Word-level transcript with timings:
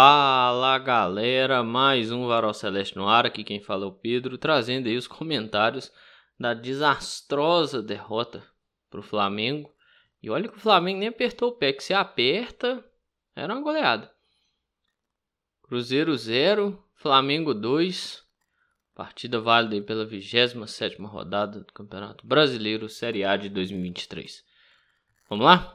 Fala 0.00 0.78
galera, 0.78 1.64
mais 1.64 2.12
um 2.12 2.28
Varal 2.28 2.54
Celeste 2.54 2.96
no 2.96 3.08
ar, 3.08 3.26
aqui 3.26 3.42
quem 3.42 3.60
fala 3.60 3.84
é 3.84 3.88
o 3.88 3.92
Pedro, 3.92 4.38
trazendo 4.38 4.86
aí 4.86 4.96
os 4.96 5.08
comentários 5.08 5.90
da 6.38 6.54
desastrosa 6.54 7.82
derrota 7.82 8.40
pro 8.88 9.02
Flamengo. 9.02 9.74
E 10.22 10.30
olha 10.30 10.48
que 10.48 10.56
o 10.56 10.60
Flamengo 10.60 11.00
nem 11.00 11.08
apertou 11.08 11.48
o 11.48 11.56
pé, 11.56 11.72
que 11.72 11.82
se 11.82 11.92
aperta, 11.92 12.80
era 13.34 13.52
uma 13.52 13.60
goleada. 13.60 14.08
Cruzeiro 15.64 16.16
0, 16.16 16.80
Flamengo 16.94 17.52
2, 17.52 18.22
partida 18.94 19.40
válida 19.40 19.74
aí 19.74 19.82
pela 19.82 20.06
27 20.06 20.96
rodada 21.02 21.58
do 21.58 21.72
Campeonato 21.72 22.24
Brasileiro 22.24 22.88
Série 22.88 23.24
A 23.24 23.36
de 23.36 23.48
2023. 23.48 24.44
Vamos 25.28 25.44
lá? 25.44 25.74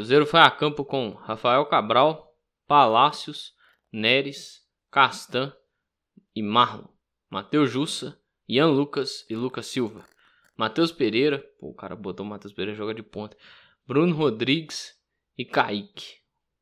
Cruzeiro 0.00 0.24
foi 0.24 0.40
a 0.40 0.50
campo 0.50 0.82
com 0.82 1.10
Rafael 1.10 1.66
Cabral, 1.66 2.34
Palácios, 2.66 3.52
Neres, 3.92 4.66
Castan 4.90 5.52
e 6.34 6.42
Marlon, 6.42 6.88
Matheus 7.28 7.70
Jussa, 7.70 8.18
Ian 8.48 8.68
Lucas 8.68 9.26
e 9.28 9.36
Lucas 9.36 9.66
Silva, 9.66 10.08
Matheus 10.56 10.90
Pereira, 10.90 11.46
pô, 11.60 11.68
o 11.68 11.74
cara 11.74 11.94
botou 11.94 12.24
Matheus 12.24 12.54
Pereira 12.54 12.74
joga 12.74 12.94
de 12.94 13.02
ponta, 13.02 13.36
Bruno 13.86 14.16
Rodrigues 14.16 14.98
e 15.36 15.44
Kaique. 15.44 16.14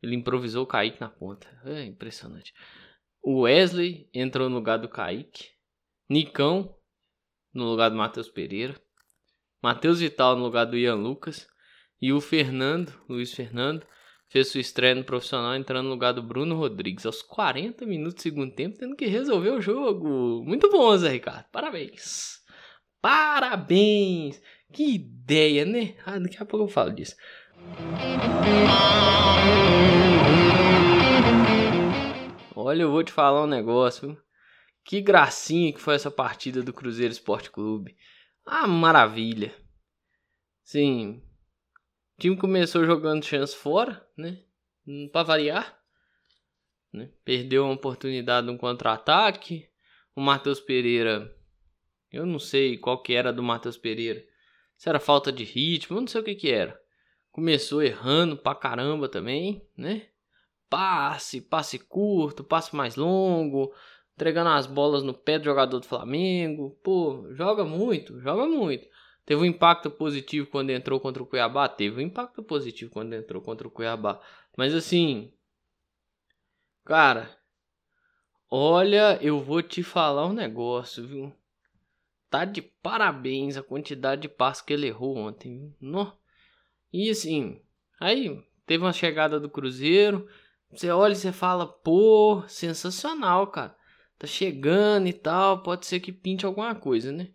Ele 0.02 0.16
improvisou 0.16 0.64
o 0.64 0.66
Kaique 0.66 1.00
na 1.00 1.08
ponta. 1.08 1.46
É 1.64 1.84
impressionante. 1.84 2.52
O 3.22 3.42
Wesley 3.42 4.10
entrou 4.12 4.48
no 4.48 4.56
lugar 4.56 4.78
do 4.78 4.88
Kaique. 4.88 5.48
Nicão 6.10 6.76
no 7.54 7.66
lugar 7.66 7.88
do 7.88 7.96
Matheus 7.96 8.28
Pereira. 8.28 8.74
Matheus 9.62 10.00
Vital 10.00 10.34
no 10.34 10.42
lugar 10.42 10.64
do 10.64 10.76
Ian 10.76 10.96
Lucas. 10.96 11.46
E 12.00 12.12
o 12.12 12.20
Fernando, 12.20 12.92
Luiz 13.08 13.34
Fernando, 13.34 13.84
fez 14.28 14.48
sua 14.48 14.60
estreia 14.60 14.94
no 14.94 15.04
profissional 15.04 15.56
entrando 15.56 15.86
no 15.86 15.90
lugar 15.90 16.12
do 16.12 16.22
Bruno 16.22 16.56
Rodrigues 16.56 17.04
aos 17.04 17.22
40 17.22 17.84
minutos 17.86 18.14
do 18.14 18.22
segundo 18.22 18.54
tempo, 18.54 18.78
tendo 18.78 18.94
que 18.94 19.06
resolver 19.06 19.50
o 19.50 19.60
jogo. 19.60 20.44
Muito 20.44 20.70
bom, 20.70 20.96
Zé 20.96 21.10
Ricardo. 21.10 21.46
Parabéns. 21.50 22.38
Parabéns. 23.00 24.40
Que 24.72 24.94
ideia, 24.94 25.64
né? 25.64 25.96
Ah, 26.04 26.18
daqui 26.18 26.36
a 26.40 26.44
pouco 26.44 26.66
eu 26.66 26.68
falo 26.68 26.92
disso. 26.92 27.16
Olha, 32.54 32.82
eu 32.82 32.90
vou 32.90 33.02
te 33.02 33.12
falar 33.12 33.42
um 33.42 33.46
negócio. 33.48 34.16
Que 34.84 35.00
gracinha 35.00 35.72
que 35.72 35.80
foi 35.80 35.94
essa 35.94 36.10
partida 36.10 36.62
do 36.62 36.72
Cruzeiro 36.72 37.12
Esporte 37.12 37.50
Clube. 37.50 37.96
Ah, 38.44 38.66
maravilha. 38.66 39.54
Sim, 40.62 41.22
o 42.18 42.20
time 42.20 42.36
começou 42.36 42.84
jogando 42.84 43.24
chance 43.24 43.54
fora, 43.54 44.04
né? 44.16 44.40
Para 45.12 45.22
variar. 45.22 45.78
Né? 46.92 47.10
Perdeu 47.24 47.62
uma 47.62 47.74
oportunidade 47.74 48.48
de 48.48 48.52
um 48.52 48.58
contra-ataque. 48.58 49.68
O 50.16 50.20
Matheus 50.20 50.58
Pereira, 50.58 51.32
eu 52.10 52.26
não 52.26 52.40
sei 52.40 52.76
qual 52.76 53.00
que 53.00 53.14
era 53.14 53.32
do 53.32 53.40
Matheus 53.40 53.78
Pereira. 53.78 54.24
Se 54.76 54.88
era 54.88 54.98
falta 54.98 55.30
de 55.30 55.44
ritmo, 55.44 55.96
eu 55.96 56.00
não 56.00 56.08
sei 56.08 56.20
o 56.20 56.24
que 56.24 56.34
que 56.34 56.50
era. 56.50 56.76
Começou 57.30 57.80
errando 57.84 58.36
pra 58.36 58.52
caramba 58.52 59.08
também, 59.08 59.64
né? 59.76 60.08
Passe, 60.68 61.40
passe 61.40 61.78
curto, 61.78 62.42
passe 62.42 62.74
mais 62.74 62.96
longo, 62.96 63.72
entregando 64.14 64.50
as 64.50 64.66
bolas 64.66 65.04
no 65.04 65.14
pé 65.14 65.38
do 65.38 65.44
jogador 65.44 65.78
do 65.78 65.86
Flamengo. 65.86 66.76
Pô, 66.82 67.28
joga 67.30 67.64
muito, 67.64 68.18
joga 68.18 68.44
muito. 68.44 68.88
Teve 69.28 69.42
um 69.42 69.44
impacto 69.44 69.90
positivo 69.90 70.46
quando 70.46 70.70
entrou 70.70 70.98
contra 70.98 71.22
o 71.22 71.26
Cuiabá? 71.26 71.68
Teve 71.68 71.98
um 71.98 72.06
impacto 72.06 72.42
positivo 72.42 72.90
quando 72.90 73.12
entrou 73.12 73.42
contra 73.42 73.68
o 73.68 73.70
Cuiabá. 73.70 74.18
Mas 74.56 74.72
assim. 74.72 75.30
Cara. 76.82 77.38
Olha, 78.50 79.18
eu 79.20 79.38
vou 79.38 79.60
te 79.60 79.82
falar 79.82 80.26
um 80.26 80.32
negócio, 80.32 81.06
viu? 81.06 81.30
Tá 82.30 82.46
de 82.46 82.62
parabéns 82.62 83.58
a 83.58 83.62
quantidade 83.62 84.22
de 84.22 84.30
passos 84.30 84.64
que 84.64 84.72
ele 84.72 84.86
errou 84.86 85.18
ontem, 85.18 85.76
viu? 85.78 86.10
E 86.90 87.10
assim. 87.10 87.60
Aí 88.00 88.42
teve 88.64 88.82
uma 88.82 88.94
chegada 88.94 89.38
do 89.38 89.50
Cruzeiro. 89.50 90.26
Você 90.70 90.88
olha 90.88 91.12
e 91.12 91.16
você 91.16 91.32
fala, 91.32 91.66
pô, 91.66 92.44
sensacional, 92.48 93.46
cara. 93.48 93.76
Tá 94.18 94.26
chegando 94.26 95.06
e 95.06 95.12
tal. 95.12 95.62
Pode 95.62 95.84
ser 95.84 96.00
que 96.00 96.12
pinte 96.12 96.46
alguma 96.46 96.74
coisa, 96.74 97.12
né? 97.12 97.28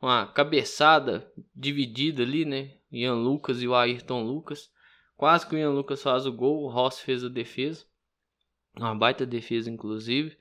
Uma 0.00 0.26
cabeçada 0.26 1.30
dividida 1.54 2.22
ali, 2.22 2.44
né? 2.44 2.72
Ian 2.90 3.14
Lucas 3.14 3.60
e 3.60 3.68
o 3.68 3.74
Ayrton 3.74 4.22
Lucas. 4.22 4.70
Quase 5.16 5.46
que 5.46 5.54
o 5.54 5.58
Ian 5.58 5.70
Lucas 5.70 6.02
faz 6.02 6.26
o 6.26 6.32
gol, 6.32 6.62
o 6.62 6.68
Ross 6.68 7.00
fez 7.00 7.24
a 7.24 7.28
defesa. 7.28 7.84
Uma 8.76 8.94
baita 8.94 9.26
defesa, 9.26 9.70
inclusive. 9.70 10.36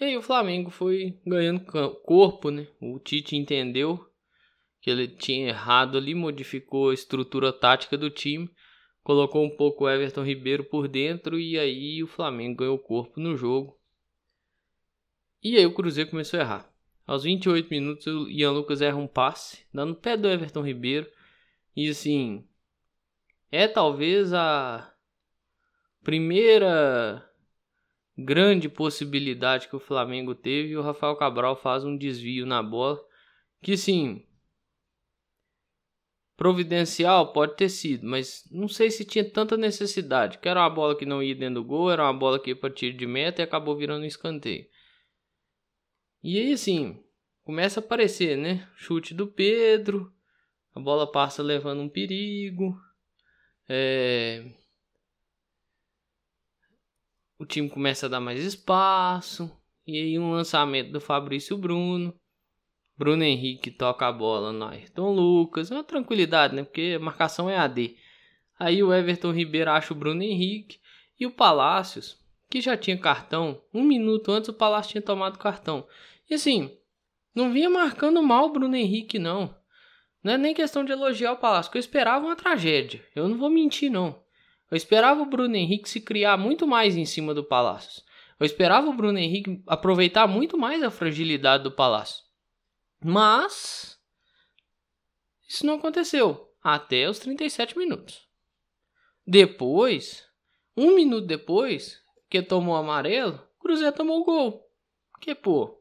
E 0.00 0.04
aí 0.04 0.16
o 0.16 0.22
Flamengo 0.22 0.70
foi 0.70 1.18
ganhando 1.26 1.64
corpo, 2.02 2.50
né? 2.50 2.66
O 2.80 2.98
Tite 2.98 3.36
entendeu 3.36 4.06
que 4.80 4.90
ele 4.90 5.08
tinha 5.08 5.48
errado 5.48 5.98
ali, 5.98 6.14
modificou 6.14 6.90
a 6.90 6.94
estrutura 6.94 7.52
tática 7.52 7.96
do 7.96 8.10
time, 8.10 8.50
colocou 9.02 9.44
um 9.44 9.56
pouco 9.56 9.84
o 9.84 9.90
Everton 9.90 10.22
Ribeiro 10.22 10.64
por 10.64 10.86
dentro 10.86 11.38
e 11.38 11.58
aí 11.58 12.02
o 12.02 12.06
Flamengo 12.06 12.58
ganhou 12.58 12.78
corpo 12.78 13.20
no 13.20 13.36
jogo. 13.36 13.78
E 15.42 15.56
aí 15.56 15.66
o 15.66 15.74
Cruzeiro 15.74 16.10
começou 16.10 16.38
a 16.38 16.42
errar. 16.42 16.75
Aos 17.06 17.22
28 17.22 17.68
minutos, 17.70 18.06
o 18.06 18.28
Ian 18.28 18.50
Lucas 18.50 18.82
erra 18.82 18.96
um 18.96 19.06
passe, 19.06 19.64
dando 19.72 19.94
pé 19.94 20.16
do 20.16 20.28
Everton 20.28 20.62
Ribeiro. 20.62 21.08
E 21.76 21.88
assim, 21.88 22.44
é 23.50 23.68
talvez 23.68 24.32
a 24.32 24.92
primeira 26.02 27.24
grande 28.18 28.68
possibilidade 28.68 29.68
que 29.68 29.76
o 29.76 29.80
Flamengo 29.80 30.34
teve. 30.34 30.70
E 30.70 30.76
o 30.76 30.82
Rafael 30.82 31.16
Cabral 31.16 31.54
faz 31.54 31.84
um 31.84 31.96
desvio 31.96 32.44
na 32.44 32.62
bola. 32.62 33.00
Que 33.62 33.76
sim, 33.76 34.26
providencial 36.36 37.32
pode 37.32 37.56
ter 37.56 37.68
sido, 37.68 38.06
mas 38.06 38.46
não 38.50 38.68
sei 38.68 38.90
se 38.90 39.04
tinha 39.04 39.24
tanta 39.24 39.56
necessidade. 39.56 40.38
Que 40.38 40.48
era 40.48 40.60
uma 40.60 40.70
bola 40.70 40.96
que 40.96 41.06
não 41.06 41.22
ia 41.22 41.34
dentro 41.34 41.62
do 41.62 41.64
gol, 41.64 41.90
era 41.90 42.02
uma 42.02 42.12
bola 42.12 42.38
que 42.38 42.50
ia 42.50 42.56
para 42.56 42.72
tiro 42.72 42.96
de 42.96 43.06
meta 43.06 43.40
e 43.40 43.44
acabou 43.44 43.76
virando 43.76 44.02
um 44.02 44.06
escanteio. 44.06 44.66
E 46.26 46.40
aí, 46.40 46.54
assim, 46.54 47.00
começa 47.44 47.78
a 47.78 47.82
aparecer, 47.84 48.36
né? 48.36 48.68
Chute 48.74 49.14
do 49.14 49.28
Pedro, 49.28 50.12
a 50.74 50.80
bola 50.80 51.08
passa 51.08 51.40
levando 51.40 51.82
um 51.82 51.88
perigo. 51.88 52.76
É... 53.68 54.44
O 57.38 57.46
time 57.46 57.70
começa 57.70 58.06
a 58.06 58.08
dar 58.08 58.18
mais 58.18 58.42
espaço. 58.42 59.56
E 59.86 59.96
aí 59.96 60.18
um 60.18 60.32
lançamento 60.32 60.90
do 60.90 61.00
Fabrício 61.00 61.56
Bruno. 61.56 62.12
Bruno 62.98 63.22
Henrique 63.22 63.70
toca 63.70 64.08
a 64.08 64.12
bola 64.12 64.52
no 64.52 64.64
Ayrton 64.64 65.12
Lucas. 65.12 65.70
Uma 65.70 65.84
tranquilidade, 65.84 66.56
né? 66.56 66.64
Porque 66.64 66.96
a 66.96 67.04
marcação 67.04 67.48
é 67.48 67.56
AD. 67.56 67.96
Aí 68.58 68.82
o 68.82 68.92
Everton 68.92 69.30
Ribeiro 69.30 69.70
acha 69.70 69.94
o 69.94 69.96
Bruno 69.96 70.24
Henrique. 70.24 70.80
E 71.20 71.24
o 71.24 71.30
Palácios, 71.30 72.18
que 72.50 72.60
já 72.60 72.76
tinha 72.76 72.98
cartão. 72.98 73.62
Um 73.72 73.84
minuto 73.84 74.32
antes 74.32 74.48
o 74.48 74.54
Palácio 74.54 74.90
tinha 74.90 75.02
tomado 75.02 75.38
cartão. 75.38 75.86
E 76.28 76.34
assim, 76.34 76.76
não 77.34 77.52
vinha 77.52 77.70
marcando 77.70 78.22
mal 78.22 78.46
o 78.46 78.52
Bruno 78.52 78.76
Henrique, 78.76 79.18
não. 79.18 79.54
Não 80.22 80.32
é 80.32 80.38
nem 80.38 80.54
questão 80.54 80.84
de 80.84 80.92
elogiar 80.92 81.32
o 81.32 81.36
Palácio, 81.36 81.70
eu 81.74 81.78
esperava 81.78 82.26
uma 82.26 82.34
tragédia. 82.34 83.04
Eu 83.14 83.28
não 83.28 83.38
vou 83.38 83.48
mentir, 83.48 83.90
não. 83.90 84.24
Eu 84.70 84.76
esperava 84.76 85.22
o 85.22 85.26
Bruno 85.26 85.54
Henrique 85.54 85.88
se 85.88 86.00
criar 86.00 86.36
muito 86.36 86.66
mais 86.66 86.96
em 86.96 87.04
cima 87.04 87.32
do 87.32 87.44
Palácio. 87.44 88.02
Eu 88.38 88.44
esperava 88.44 88.88
o 88.88 88.92
Bruno 88.92 89.18
Henrique 89.18 89.62
aproveitar 89.66 90.26
muito 90.26 90.58
mais 90.58 90.82
a 90.82 90.90
fragilidade 90.90 91.62
do 91.62 91.70
Palácio. 91.70 92.24
Mas 93.02 93.98
isso 95.48 95.64
não 95.64 95.74
aconteceu 95.74 96.52
até 96.62 97.08
os 97.08 97.18
37 97.20 97.78
minutos. 97.78 98.26
Depois, 99.24 100.26
um 100.76 100.94
minuto 100.94 101.26
depois 101.26 102.02
que 102.28 102.42
tomou 102.42 102.74
o 102.74 102.78
amarelo, 102.78 103.40
o 103.58 103.62
Cruzeiro 103.62 103.94
tomou 103.94 104.20
o 104.20 104.24
gol. 104.24 104.68
Que 105.20 105.34
pô, 105.34 105.75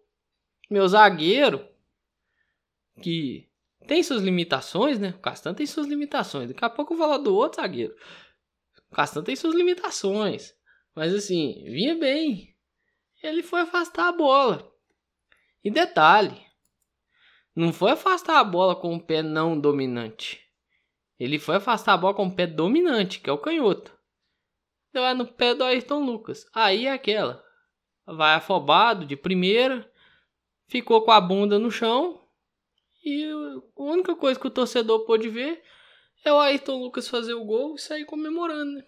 meu 0.70 0.88
zagueiro, 0.88 1.68
que 3.02 3.50
tem 3.88 4.02
suas 4.02 4.22
limitações, 4.22 5.00
né? 5.00 5.10
O 5.18 5.20
Castan 5.20 5.54
tem 5.54 5.66
suas 5.66 5.88
limitações. 5.88 6.50
Daqui 6.50 6.64
a 6.66 6.70
pouco 6.70 6.94
eu 6.94 6.98
vou 6.98 7.08
falar 7.08 7.20
do 7.20 7.36
outro 7.36 7.62
zagueiro. 7.62 7.96
O 8.92 8.96
Castan 8.96 9.24
tem 9.24 9.36
suas 9.36 9.54
limitações. 9.54 10.54
Mas 10.96 11.14
assim, 11.14 11.64
vinha 11.66 11.96
bem. 11.96 12.56
Ele 13.22 13.44
foi 13.44 13.62
afastar 13.62 14.08
a 14.08 14.12
bola. 14.12 14.72
E 15.64 15.70
detalhe, 15.70 16.46
não 17.56 17.74
foi 17.74 17.92
afastar 17.92 18.40
a 18.40 18.44
bola 18.44 18.76
com 18.76 18.96
o 18.96 19.02
pé 19.02 19.22
não 19.22 19.60
dominante. 19.60 20.42
Ele 21.20 21.40
foi 21.40 21.56
afastar 21.56 21.94
a 21.94 21.98
bola 21.98 22.14
com 22.14 22.28
o 22.28 22.36
pé 22.36 22.46
dominante, 22.46 23.20
que 23.20 23.30
é 23.30 23.34
o 23.34 23.38
canhoto. 23.38 23.96
Deu 24.94 25.16
no 25.16 25.26
pé 25.26 25.54
do 25.54 25.64
Ayrton 25.64 26.06
Lucas. 26.06 26.46
Aí 26.54 26.86
é 26.86 26.94
aquela. 26.94 27.44
Vai 28.06 28.36
afobado 28.36 29.06
de 29.06 29.16
primeira 29.16 29.90
ficou 30.68 31.02
com 31.04 31.12
a 31.12 31.22
bunda 31.22 31.60
no 31.60 31.72
chão 31.72 32.22
e 33.04 33.24
a 33.78 33.82
única 33.82 34.16
coisa 34.16 34.40
que 34.40 34.48
o 34.48 34.52
torcedor 34.52 35.06
pôde 35.06 35.30
ver 35.30 35.64
é 36.24 36.34
o 36.34 36.40
Ayrton 36.40 36.82
Lucas 36.82 37.08
fazer 37.08 37.34
o 37.36 37.46
gol 37.46 37.76
e 37.76 37.80
sair 37.80 38.06
comemorando, 38.06 38.72
né? 38.74 38.84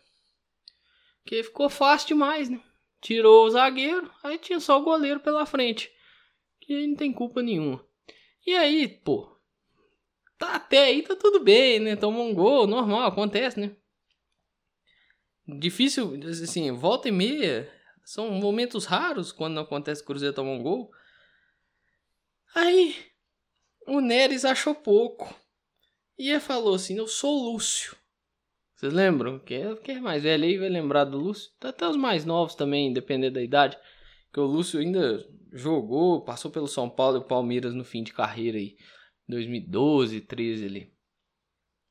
Porque 1.23 1.43
ficou 1.43 1.69
fácil 1.69 2.07
demais, 2.07 2.49
né? 2.49 2.59
Tirou 2.99 3.45
o 3.45 3.49
zagueiro, 3.49 4.11
aí 4.23 4.39
tinha 4.39 4.59
só 4.59 4.79
o 4.79 4.83
goleiro 4.83 5.19
pela 5.19 5.45
frente. 5.45 5.91
Que 6.59 6.87
não 6.87 6.95
tem 6.95 7.13
culpa 7.13 7.43
nenhuma. 7.43 7.85
E 8.45 8.55
aí, 8.55 8.87
pô, 8.87 9.37
tá 10.39 10.55
até 10.55 10.85
aí 10.85 11.03
tá 11.03 11.15
tudo 11.15 11.39
bem, 11.39 11.79
né? 11.79 11.95
Tomou 11.95 12.25
um 12.25 12.33
gol, 12.33 12.65
normal, 12.65 13.03
acontece, 13.03 13.59
né? 13.59 13.75
Difícil, 15.47 16.19
assim, 16.27 16.71
volta 16.71 17.07
e 17.07 17.11
meia. 17.11 17.71
São 18.03 18.31
momentos 18.31 18.85
raros 18.85 19.31
quando 19.31 19.59
acontece 19.59 20.01
o 20.01 20.05
Cruzeiro 20.05 20.33
tomar 20.33 20.51
um 20.51 20.63
gol. 20.63 20.89
Aí, 22.57 22.95
o 23.85 24.01
Neres 24.01 24.43
achou 24.43 24.73
pouco. 24.73 25.31
E 26.17 26.39
falou 26.39 26.73
assim: 26.73 26.97
Eu 26.97 27.05
sou 27.05 27.37
o 27.37 27.51
Lúcio. 27.51 27.95
Vocês 28.73 28.91
lembram? 28.91 29.37
Quem 29.37 29.61
é, 29.61 29.75
quem 29.75 29.97
é 29.97 29.99
mais 29.99 30.23
velho 30.23 30.43
aí 30.43 30.57
vai 30.57 30.67
lembrar 30.67 31.03
do 31.03 31.19
Lúcio. 31.19 31.51
Até 31.61 31.87
os 31.87 31.95
mais 31.95 32.25
novos 32.25 32.55
também, 32.55 32.91
dependendo 32.91 33.35
da 33.35 33.43
idade. 33.43 33.77
Que 34.33 34.39
o 34.39 34.45
Lúcio 34.45 34.79
ainda 34.79 35.23
jogou, 35.53 36.25
passou 36.25 36.49
pelo 36.49 36.67
São 36.67 36.89
Paulo 36.89 37.17
e 37.17 37.19
o 37.19 37.27
Palmeiras 37.27 37.75
no 37.75 37.85
fim 37.85 38.01
de 38.01 38.11
carreira 38.11 38.57
aí. 38.57 38.75
2012, 39.29 40.21
13 40.21 40.65
ali. 40.65 40.93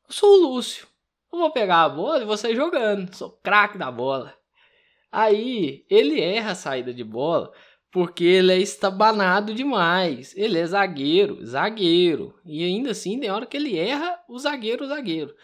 Eu 0.08 0.12
sou 0.12 0.28
o 0.30 0.48
Lúcio. 0.48 0.88
Eu 1.32 1.38
vou 1.38 1.52
pegar 1.52 1.84
a 1.84 1.88
bola 1.88 2.24
e 2.24 2.38
sair 2.38 2.56
jogando. 2.56 3.14
Sou 3.14 3.30
craque 3.40 3.78
da 3.78 3.92
bola. 3.92 4.36
Aí 5.12 5.86
ele 5.88 6.20
erra 6.20 6.50
a 6.50 6.56
saída 6.56 6.92
de 6.92 7.04
bola 7.04 7.52
porque 7.96 8.24
ele 8.24 8.52
é 8.52 8.58
estabanado 8.58 9.54
demais. 9.54 10.36
Ele 10.36 10.58
é 10.58 10.66
zagueiro, 10.66 11.42
zagueiro. 11.46 12.38
E 12.44 12.62
ainda 12.62 12.90
assim, 12.90 13.18
tem 13.18 13.30
hora 13.30 13.46
que 13.46 13.56
ele 13.56 13.78
erra 13.78 14.22
o 14.28 14.38
zagueiro, 14.38 14.84
o 14.84 14.86
zagueiro. 14.86 15.34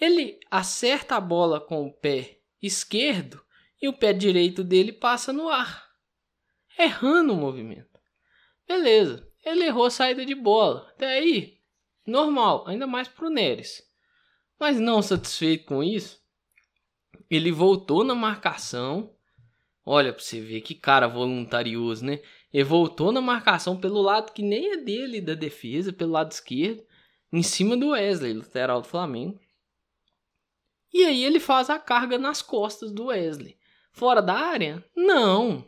Ele 0.00 0.38
acerta 0.48 1.16
a 1.16 1.20
bola 1.20 1.60
com 1.60 1.84
o 1.84 1.92
pé 1.92 2.38
esquerdo 2.62 3.44
e 3.82 3.88
o 3.88 3.92
pé 3.92 4.12
direito 4.12 4.62
dele 4.62 4.92
passa 4.92 5.32
no 5.32 5.48
ar, 5.48 5.84
errando 6.78 7.32
o 7.32 7.36
movimento. 7.36 7.98
Beleza, 8.68 9.28
ele 9.44 9.64
errou 9.64 9.86
a 9.86 9.90
saída 9.90 10.24
de 10.24 10.36
bola. 10.36 10.88
Até 10.94 11.08
aí, 11.08 11.58
normal, 12.06 12.68
ainda 12.68 12.86
mais 12.86 13.08
pro 13.08 13.28
Neres. 13.28 13.82
Mas 14.60 14.78
não 14.78 15.02
satisfeito 15.02 15.64
com 15.64 15.82
isso, 15.82 16.22
ele 17.28 17.50
voltou 17.50 18.04
na 18.04 18.14
marcação 18.14 19.12
Olha 19.86 20.12
pra 20.12 20.22
você 20.22 20.40
ver 20.40 20.62
que 20.62 20.74
cara 20.74 21.06
voluntarioso, 21.06 22.04
né? 22.04 22.20
Ele 22.52 22.64
voltou 22.64 23.12
na 23.12 23.20
marcação 23.20 23.76
pelo 23.76 24.00
lado 24.00 24.32
que 24.32 24.42
nem 24.42 24.72
é 24.72 24.76
dele 24.76 25.20
da 25.20 25.34
defesa, 25.34 25.92
pelo 25.92 26.12
lado 26.12 26.32
esquerdo, 26.32 26.82
em 27.32 27.42
cima 27.42 27.76
do 27.76 27.90
Wesley, 27.90 28.32
lateral 28.32 28.80
do 28.80 28.88
Flamengo. 28.88 29.38
E 30.92 31.04
aí 31.04 31.24
ele 31.24 31.40
faz 31.40 31.68
a 31.68 31.78
carga 31.78 32.16
nas 32.16 32.40
costas 32.40 32.92
do 32.92 33.06
Wesley. 33.06 33.58
Fora 33.92 34.22
da 34.22 34.34
área? 34.34 34.84
Não. 34.96 35.64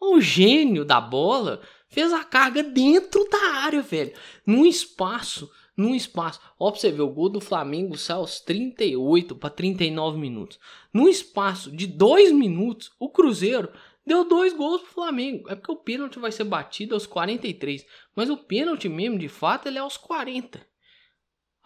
O 0.00 0.20
gênio 0.20 0.84
da 0.84 1.00
bola 1.00 1.62
fez 1.88 2.12
a 2.12 2.24
carga 2.24 2.62
dentro 2.62 3.28
da 3.28 3.38
área, 3.58 3.82
velho. 3.82 4.12
Num 4.46 4.66
espaço 4.66 5.50
num 5.76 5.94
espaço. 5.94 6.40
Ó, 6.58 6.70
você 6.70 6.90
ver, 6.90 7.02
o 7.02 7.08
gol 7.08 7.28
do 7.28 7.40
Flamengo 7.40 7.96
sai 7.96 8.16
aos 8.16 8.40
38 8.40 9.34
para 9.36 9.50
39 9.50 10.18
minutos. 10.18 10.58
Num 10.92 11.08
espaço 11.08 11.70
de 11.70 11.86
2 11.86 12.32
minutos, 12.32 12.92
o 12.98 13.08
Cruzeiro 13.08 13.70
deu 14.06 14.24
dois 14.24 14.52
gols 14.52 14.82
pro 14.82 14.92
Flamengo. 14.92 15.50
É 15.50 15.54
porque 15.54 15.72
o 15.72 15.76
pênalti 15.76 16.18
vai 16.18 16.30
ser 16.30 16.44
batido 16.44 16.94
aos 16.94 17.06
43. 17.06 17.84
Mas 18.14 18.30
o 18.30 18.36
pênalti 18.36 18.88
mesmo, 18.88 19.18
de 19.18 19.28
fato, 19.28 19.66
ele 19.66 19.78
é 19.78 19.80
aos 19.80 19.96
40. 19.96 20.64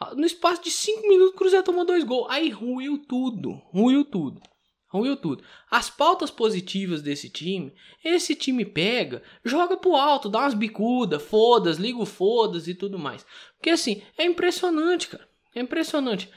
Ah, 0.01 0.15
no 0.15 0.25
espaço 0.25 0.63
de 0.63 0.71
5 0.71 1.03
minutos, 1.09 1.35
o 1.35 1.37
Cruzeiro 1.37 1.65
tomou 1.65 1.85
dois 1.85 2.05
gols. 2.05 2.27
Aí 2.31 2.49
ruiu 2.51 2.99
tudo. 2.99 3.53
Ruiu 3.73 4.05
tudo. 4.05 4.41
Ruiu 4.89 5.17
tudo. 5.17 5.45
As 5.71 5.91
pautas 5.91 6.31
positivas 6.31 7.03
desse 7.03 7.29
time, 7.29 7.75
esse 8.03 8.35
time 8.35 8.65
pega, 8.65 9.23
joga 9.45 9.77
pro 9.77 9.95
alto, 9.95 10.31
dá 10.31 10.41
umas 10.41 10.55
bicudas, 10.55 11.23
fodas, 11.23 11.77
liga 11.77 11.99
o 11.99 12.07
fodas 12.07 12.67
e 12.67 12.75
tudo 12.75 12.99
mais. 12.99 13.27
Porque 13.57 13.71
assim, 13.71 14.03
é 14.17 14.25
impressionante, 14.25 15.09
cara. 15.09 15.29
É 15.55 15.61
impressionante. 15.61 16.31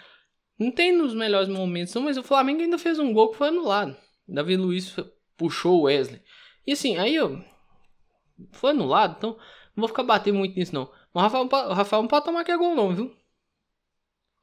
Não 0.60 0.70
tem 0.70 0.92
nos 0.92 1.14
melhores 1.14 1.48
momentos, 1.48 1.94
não, 1.94 2.04
mas 2.04 2.18
o 2.18 2.24
Flamengo 2.24 2.62
ainda 2.62 2.78
fez 2.78 3.00
um 3.00 3.14
gol 3.14 3.30
que 3.30 3.38
foi 3.38 3.48
anulado. 3.48 3.96
Davi 4.28 4.58
Luiz 4.58 4.96
puxou 5.38 5.80
o 5.80 5.84
Wesley. 5.84 6.22
E 6.68 6.74
assim, 6.74 6.98
aí 6.98 7.16
eu. 7.16 7.44
Foi 8.52 8.72
anulado, 8.72 9.16
então 9.18 9.32
não 9.76 9.82
vou 9.82 9.88
ficar 9.88 10.04
batendo 10.04 10.38
muito 10.38 10.56
nisso, 10.56 10.76
não. 10.76 10.92
Mas 11.14 11.24
o 11.24 11.38
Rafael, 11.38 11.70
o 11.70 11.74
Rafael 11.74 12.02
não 12.02 12.10
pode 12.10 12.26
tomar 12.26 12.44
que 12.44 12.52
é 12.52 12.58
gol, 12.58 12.76
não, 12.76 12.94
viu? 12.94 13.16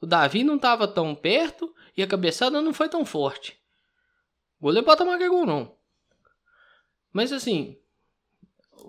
O 0.01 0.07
Davi 0.07 0.43
não 0.43 0.59
tava 0.59 0.89
tão 0.89 1.15
perto 1.15 1.73
e 1.97 2.03
a 2.03 2.07
cabeçada 2.07 2.63
não 2.63 2.73
foi 2.73 2.89
tão 2.89 3.05
forte. 3.05 3.59
O 4.59 4.65
goleiro 4.65 4.85
pode 4.85 4.99
tomar 4.99 5.19
que 5.19 5.29
gol, 5.29 5.47
não. 5.47 5.77
Mas 7.13 7.33
assim, 7.33 7.79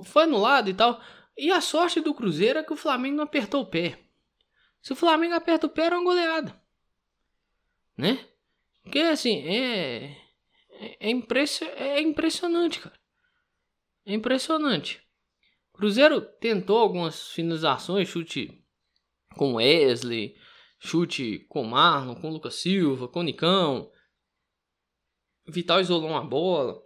foi 0.03 0.23
anulado 0.23 0.69
e 0.69 0.73
tal. 0.73 1.01
E 1.37 1.51
a 1.51 1.61
sorte 1.61 2.01
do 2.01 2.13
Cruzeiro 2.13 2.59
é 2.59 2.63
que 2.63 2.73
o 2.73 2.77
Flamengo 2.77 3.17
não 3.17 3.23
apertou 3.23 3.61
o 3.61 3.65
pé. 3.65 3.99
Se 4.81 4.93
o 4.93 4.95
Flamengo 4.95 5.35
aperta 5.35 5.67
o 5.67 5.69
pé, 5.69 5.83
era 5.85 5.95
uma 5.95 6.03
goleada. 6.03 6.59
Né? 7.97 8.25
Porque 8.83 8.99
assim, 8.99 9.47
é. 9.47 10.17
É, 10.99 11.09
impression, 11.09 11.67
é 11.75 12.01
impressionante, 12.01 12.79
cara. 12.79 12.97
É 14.05 14.13
impressionante. 14.13 15.01
O 15.73 15.77
Cruzeiro 15.77 16.21
tentou 16.21 16.77
algumas 16.77 17.29
finalizações, 17.29 18.07
chute 18.07 18.63
com 19.35 19.55
Wesley, 19.55 20.35
chute 20.79 21.45
com 21.49 21.63
Marlon, 21.65 22.15
com 22.15 22.29
Lucas 22.29 22.55
Silva, 22.55 23.07
com 23.07 23.21
Nicão. 23.21 23.91
Vital 25.51 25.81
isolou 25.81 26.09
uma 26.09 26.23
bola. 26.23 26.81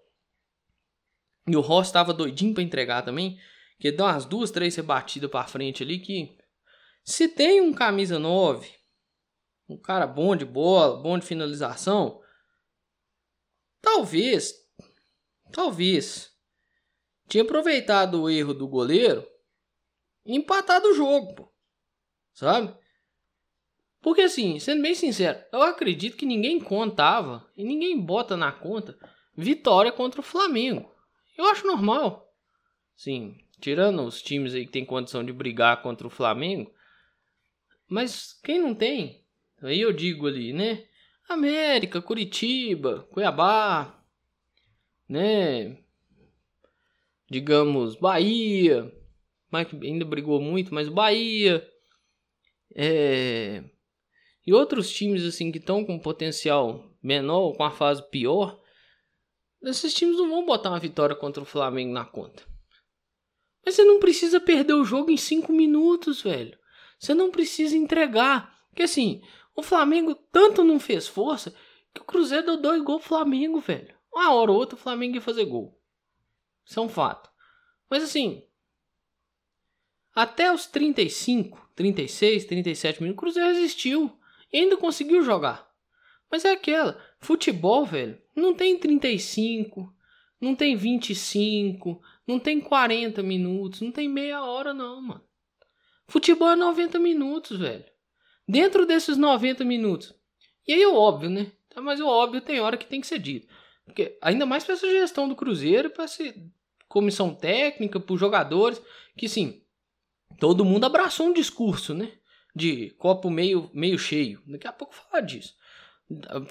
E 1.48 1.56
o 1.56 1.62
Ross 1.62 1.88
estava 1.88 2.14
doidinho 2.14 2.54
para 2.54 2.64
entregar 2.64 3.02
também. 3.04 3.40
Que 3.80 3.92
deu 3.92 4.06
umas 4.06 4.26
duas, 4.26 4.52
três 4.52 4.76
rebatidas 4.76 5.30
para 5.30 5.48
frente 5.48 5.84
ali 5.84 6.00
que 6.00 6.38
se 7.04 7.28
tem 7.28 7.60
um 7.60 7.74
camisa 7.74 8.18
9, 8.18 8.72
um 9.68 9.78
cara 9.78 10.08
bom 10.08 10.36
de 10.36 10.46
bola, 10.46 11.02
bom 11.02 11.20
de 11.20 11.26
finalização, 11.26 12.22
talvez, 13.82 14.54
talvez 15.52 16.32
tinha 17.28 17.44
aproveitado 17.44 18.22
o 18.22 18.30
erro 18.30 18.54
do 18.54 18.68
goleiro 18.68 19.28
e 20.26 20.36
empatado 20.36 20.88
o 20.88 20.94
jogo, 20.94 21.36
pô. 21.36 21.54
Sabe? 22.34 22.74
Porque 24.04 24.22
assim, 24.22 24.60
sendo 24.60 24.82
bem 24.82 24.94
sincero, 24.94 25.40
eu 25.50 25.64
acredito 25.64 26.18
que 26.18 26.26
ninguém 26.26 26.60
contava 26.60 27.50
e 27.56 27.64
ninguém 27.64 27.98
bota 27.98 28.36
na 28.36 28.52
conta 28.52 29.00
vitória 29.34 29.94
contra 29.94 30.20
o 30.20 30.24
Flamengo. 30.24 30.94
Eu 31.38 31.46
acho 31.46 31.66
normal. 31.66 32.30
Sim, 32.98 33.38
tirando 33.62 34.04
os 34.04 34.22
times 34.22 34.54
aí 34.54 34.66
que 34.66 34.74
tem 34.74 34.86
condição 34.86 35.24
de 35.24 35.32
brigar 35.32 35.82
contra 35.82 36.06
o 36.06 36.10
Flamengo, 36.10 36.70
mas 37.88 38.34
quem 38.44 38.60
não 38.60 38.76
tem? 38.76 39.24
Aí 39.62 39.80
eu 39.80 39.94
digo 39.94 40.28
ali, 40.28 40.52
né? 40.52 40.86
América, 41.30 42.02
Curitiba, 42.02 43.08
Cuiabá, 43.10 44.04
né? 45.08 45.78
Digamos, 47.30 47.96
Bahia, 47.96 48.94
mas 49.50 49.66
ainda 49.82 50.04
brigou 50.04 50.42
muito, 50.42 50.74
mas 50.74 50.90
Bahia, 50.90 51.66
é, 52.76 53.64
e 54.46 54.54
outros 54.54 54.92
times 54.92 55.24
assim 55.24 55.52
que 55.52 55.58
estão 55.58 55.86
com 55.86 56.00
potencial 56.00 56.92
menor, 57.02 57.56
com 57.56 57.64
a 57.64 57.72
fase 57.72 58.08
pior, 58.10 58.60
esses 59.62 59.94
times 59.94 60.18
não 60.18 60.30
vão 60.30 60.46
botar 60.46 60.70
uma 60.70 60.80
vitória 60.80 61.16
contra 61.16 61.42
o 61.42 61.46
Flamengo 61.46 61.94
na 61.94 62.06
conta. 62.06 62.44
Mas 63.66 63.76
você 63.76 63.84
não 63.84 64.00
precisa 64.00 64.40
perder 64.40 64.74
o 64.74 64.84
jogo 64.84 65.10
em 65.10 65.18
5 65.18 65.52
minutos, 65.54 66.22
velho. 66.22 66.58
Você 67.00 67.14
não 67.14 67.32
precisa 67.32 67.78
entregar. 67.78 68.54
Porque 68.70 68.84
assim, 68.84 69.22
o 69.56 69.64
Flamengo 69.64 70.16
tanto 70.32 70.64
não 70.64 70.80
fez 70.80 71.08
força 71.08 71.56
que 71.94 72.02
o 72.02 72.06
Cruzeiro 72.06 72.46
deu 72.46 72.62
dois 72.62 72.82
gols 72.84 73.02
pro 73.02 73.10
Flamengo, 73.10 73.62
velho. 73.62 73.96
Uma 74.14 74.34
hora 74.34 74.52
ou 74.52 74.58
outra 74.58 74.76
o 74.76 74.80
Flamengo 74.80 75.16
ia 75.16 75.22
fazer 75.22 75.46
gol. 75.46 75.80
Isso 76.66 76.80
é 76.80 76.84
um 76.84 76.90
fato. 76.90 77.30
Mas 77.90 78.04
assim, 78.04 78.44
até 80.14 80.52
os 80.52 80.66
35, 80.66 81.70
36, 81.76 82.46
37 82.46 83.02
minutos, 83.02 83.18
o 83.18 83.22
Cruzeiro 83.22 83.50
resistiu 83.50 84.20
ainda 84.60 84.78
conseguiu 84.78 85.24
jogar. 85.24 85.68
Mas 86.32 86.46
é 86.46 86.52
aquela, 86.52 87.00
futebol, 87.20 87.86
velho, 87.86 88.20
não 88.36 88.54
tem 88.54 88.78
35, 88.78 89.94
não 90.42 90.56
tem 90.56 90.76
25, 90.76 92.02
não 92.28 92.40
tem 92.40 92.60
40 92.60 93.22
minutos, 93.22 93.82
não 93.82 93.92
tem 93.92 94.10
meia 94.10 94.44
hora 94.44 94.74
não, 94.74 95.02
mano. 95.02 95.24
Futebol 96.08 96.50
é 96.50 96.56
90 96.56 97.00
minutos, 97.00 97.60
velho. 97.60 97.86
Dentro 98.48 98.86
desses 98.86 99.18
90 99.18 99.64
minutos. 99.64 100.14
E 100.68 100.74
aí 100.74 100.82
é 100.82 100.88
óbvio, 100.88 101.30
né? 101.30 101.52
Mas 101.76 102.00
o 102.00 102.08
óbvio 102.08 102.42
tem 102.42 102.60
hora 102.60 102.78
que 102.78 102.86
tem 102.86 103.02
que 103.02 103.08
ser 103.08 103.20
dito. 103.20 103.48
Porque 103.86 104.18
ainda 104.22 104.46
mais 104.46 104.64
para 104.64 104.74
essa 104.74 104.90
gestão 104.90 105.28
do 105.28 105.36
Cruzeiro, 105.36 105.90
para 105.90 106.06
essa 106.06 106.24
comissão 106.88 107.34
técnica, 107.34 108.00
para 108.00 108.14
os 108.14 108.20
jogadores, 108.20 108.82
que 109.18 109.28
sim, 109.28 109.64
todo 110.40 110.66
mundo 110.66 110.86
abraçou 110.86 111.28
um 111.28 111.34
discurso, 111.34 111.94
né? 111.94 112.12
De 112.56 112.92
copo 112.92 113.30
meio, 113.30 113.70
meio 113.74 113.98
cheio. 113.98 114.42
Daqui 114.46 114.68
a 114.68 114.74
pouco 114.74 114.94
falar 114.94 115.22
disso. 115.22 115.56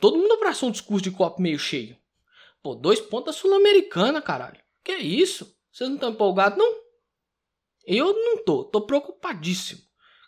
Todo 0.00 0.18
mundo 0.18 0.34
abraçou 0.34 0.68
um 0.68 0.72
discurso 0.72 1.04
de 1.04 1.10
copo 1.10 1.40
meio 1.40 1.58
cheio. 1.58 1.96
Pô, 2.62 2.74
dois 2.74 3.00
pontos 3.00 3.36
sul-americana, 3.36 4.20
caralho. 4.20 4.60
Que 4.82 4.96
isso? 4.96 5.56
Vocês 5.70 5.88
não 5.88 5.96
estão 5.96 6.10
empolgados, 6.10 6.58
não? 6.58 6.82
Eu 7.84 8.12
não 8.12 8.44
tô. 8.44 8.64
Tô 8.64 8.82
preocupadíssimo. 8.82 9.82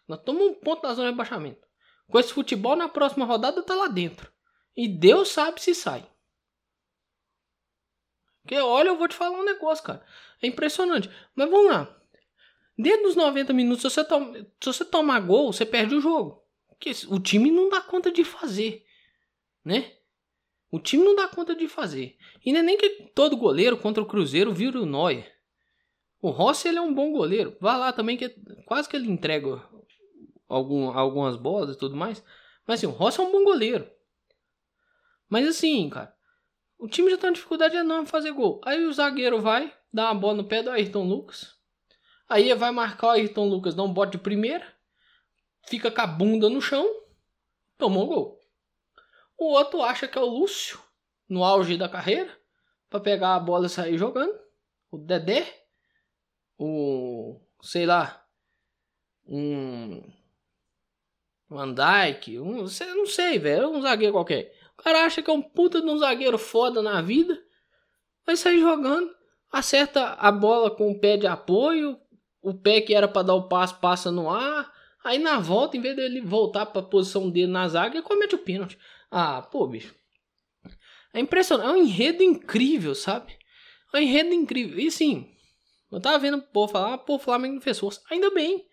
Nós 0.07 0.21
tomamos 0.23 0.51
um 0.51 0.61
ponto 0.61 0.83
da 0.83 0.95
zona 0.95 1.09
de 1.09 1.13
rebaixamento. 1.13 1.67
Com 2.09 2.19
esse 2.19 2.33
futebol, 2.33 2.77
na 2.77 2.89
próxima 2.89 3.25
rodada 3.25 3.63
tá 3.63 3.75
lá 3.75 3.89
dentro. 3.89 4.33
E 4.77 4.89
Deus 4.89 5.29
sabe 5.29 5.63
se 5.63 5.75
sai. 5.75 6.07
Porque 8.43 8.57
olha, 8.57 8.89
eu 8.89 8.99
vou 8.99 9.09
te 9.09 9.15
falar 9.15 9.39
um 9.39 9.45
negócio, 9.45 9.85
cara. 9.85 10.05
É 10.43 10.47
impressionante. 10.47 11.11
Mas 11.35 11.49
vamos 11.49 11.71
lá. 11.71 12.04
Dentro 12.77 13.05
dos 13.05 13.17
90 13.17 13.53
minutos, 13.53 13.83
se 13.83 13.91
você, 13.91 14.05
toma, 14.05 14.35
se 14.35 14.67
você 14.67 14.85
tomar 14.85 15.21
gol, 15.21 15.53
você 15.53 15.65
perde 15.65 15.95
o 15.95 16.01
jogo. 16.01 16.43
Porque 16.69 16.91
o 17.09 17.21
time 17.21 17.51
não 17.51 17.69
dá 17.69 17.81
conta 17.81 18.11
de 18.11 18.25
fazer. 18.25 18.85
Né? 19.65 19.93
O 20.71 20.81
time 20.81 21.05
não 21.05 21.15
dá 21.15 21.29
conta 21.29 21.55
de 21.55 21.69
fazer. 21.69 22.17
E 22.45 22.53
não 22.53 22.61
é 22.61 22.63
nem 22.63 22.77
que 22.77 23.11
todo 23.15 23.37
goleiro 23.37 23.77
contra 23.77 24.03
o 24.03 24.07
Cruzeiro 24.07 24.53
vira 24.53 24.81
o 24.81 24.87
Neuer. 24.87 25.33
O 26.21 26.31
Rossi 26.31 26.69
ele 26.69 26.79
é 26.79 26.83
um 26.83 26.93
bom 26.93 27.13
goleiro. 27.13 27.57
Vai 27.61 27.79
lá 27.79 27.93
também 27.93 28.17
que 28.17 28.29
quase 28.67 28.89
que 28.89 28.97
ele 28.97 29.11
entrega 29.11 29.63
algum, 30.49 30.89
algumas 30.89 31.37
bolas 31.37 31.77
e 31.77 31.79
tudo 31.79 31.95
mais. 31.95 32.25
Mas 32.67 32.81
assim, 32.81 32.87
o 32.87 32.97
Rossi 32.97 33.21
é 33.21 33.23
um 33.23 33.31
bom 33.31 33.45
goleiro. 33.45 33.89
Mas 35.29 35.47
assim, 35.47 35.89
cara, 35.89 36.15
o 36.79 36.89
time 36.89 37.11
já 37.11 37.19
tá 37.19 37.29
em 37.29 37.35
dificuldade 37.35 37.77
enorme 37.77 38.07
fazer 38.07 38.33
gol. 38.33 38.61
Aí 38.65 38.85
o 38.85 38.93
zagueiro 38.93 39.41
vai, 39.41 39.73
dá 39.93 40.07
uma 40.11 40.21
bola 40.21 40.39
no 40.39 40.49
pé 40.49 40.63
do 40.63 40.71
Ayrton 40.71 41.05
Lucas. 41.05 41.54
Aí 42.29 42.53
vai 42.55 42.71
marcar 42.71 43.09
o 43.09 43.11
Ayrton 43.11 43.49
Lucas, 43.49 43.75
dá 43.75 43.83
um 43.83 43.93
bote 43.93 44.13
de 44.13 44.19
primeira. 44.19 44.67
Fica 45.67 45.91
com 45.91 46.01
a 46.01 46.07
bunda 46.07 46.49
no 46.49 46.61
chão. 46.61 46.87
Tomou 47.77 48.07
gol. 48.07 48.41
O 49.37 49.53
outro 49.53 49.83
acha 49.83 50.07
que 50.07 50.17
é 50.17 50.21
o 50.21 50.27
Lúcio, 50.27 50.79
no 51.29 51.45
auge 51.45 51.77
da 51.77 51.89
carreira, 51.89 52.31
para 52.89 53.01
pegar 53.01 53.35
a 53.35 53.41
bola 53.41 53.67
e 53.67 53.71
sair 53.71 53.99
jogando. 53.99 54.39
O 54.91 54.99
Dedé. 54.99 55.47
O. 56.59 57.41
sei 57.63 57.85
lá. 57.85 58.25
Um. 59.27 60.03
Van 61.49 61.75
Dyke. 61.75 62.39
Um, 62.39 62.63
não 62.63 63.07
sei, 63.07 63.39
velho. 63.39 63.71
Um 63.71 63.83
zagueiro 63.83 64.13
qualquer. 64.13 64.55
O 64.79 64.83
cara 64.83 65.05
acha 65.05 65.23
que 65.23 65.31
é 65.31 65.35
um 65.35 65.43
puta 65.43 65.81
de 65.81 65.89
um 65.89 65.99
zagueiro 65.99 66.39
foda 66.39 66.81
na 66.81 67.03
vida. 67.03 67.43
Vai 68.25 68.37
sair 68.37 68.61
jogando. 68.61 69.15
Acerta 69.51 70.15
a 70.15 70.33
bola 70.33 70.71
com 70.71 70.91
o 70.91 70.99
pé 70.99 71.17
de 71.17 71.27
apoio. 71.27 71.99
O 72.45 72.53
pé 72.53 72.83
que 72.83 72.95
era 72.95 73.09
para 73.09 73.23
dar 73.23 73.35
o 73.35 73.49
passo 73.49 73.81
passa 73.81 74.13
no 74.13 74.29
ar. 74.29 74.71
Aí 75.03 75.19
na 75.19 75.41
volta, 75.41 75.79
em 75.79 75.81
vez 75.81 75.97
dele 75.97 76.21
voltar 76.21 76.67
para 76.67 76.83
a 76.83 76.85
posição 76.85 77.31
dele 77.31 77.51
na 77.51 77.67
zaga, 77.67 77.97
ele 77.97 78.03
comete 78.03 78.35
o 78.35 78.39
pênalti. 78.39 78.79
Ah, 79.11 79.41
pô, 79.41 79.67
bicho. 79.67 79.95
É 81.15 81.21
impressionante. 81.21 81.71
É 81.71 81.73
um 81.73 81.77
enredo 81.77 82.23
incrível, 82.23 82.95
sabe? 82.95 83.35
É 83.95 83.97
um 83.97 84.01
enredo 84.03 84.35
incrível. 84.35 84.79
E 84.79 84.91
sim, 84.91 85.27
eu 85.91 85.99
tava 86.01 86.19
vendo 86.19 86.37
o 86.37 86.43
povo 86.43 86.71
falar, 86.71 86.95
ah, 86.95 86.99
pô, 86.99 87.15
o 87.15 87.19
Flamengo 87.19 87.55
não 87.55 87.63
fez 87.63 87.79
força. 87.79 88.03
Ainda 88.11 88.31
bem. 88.31 88.67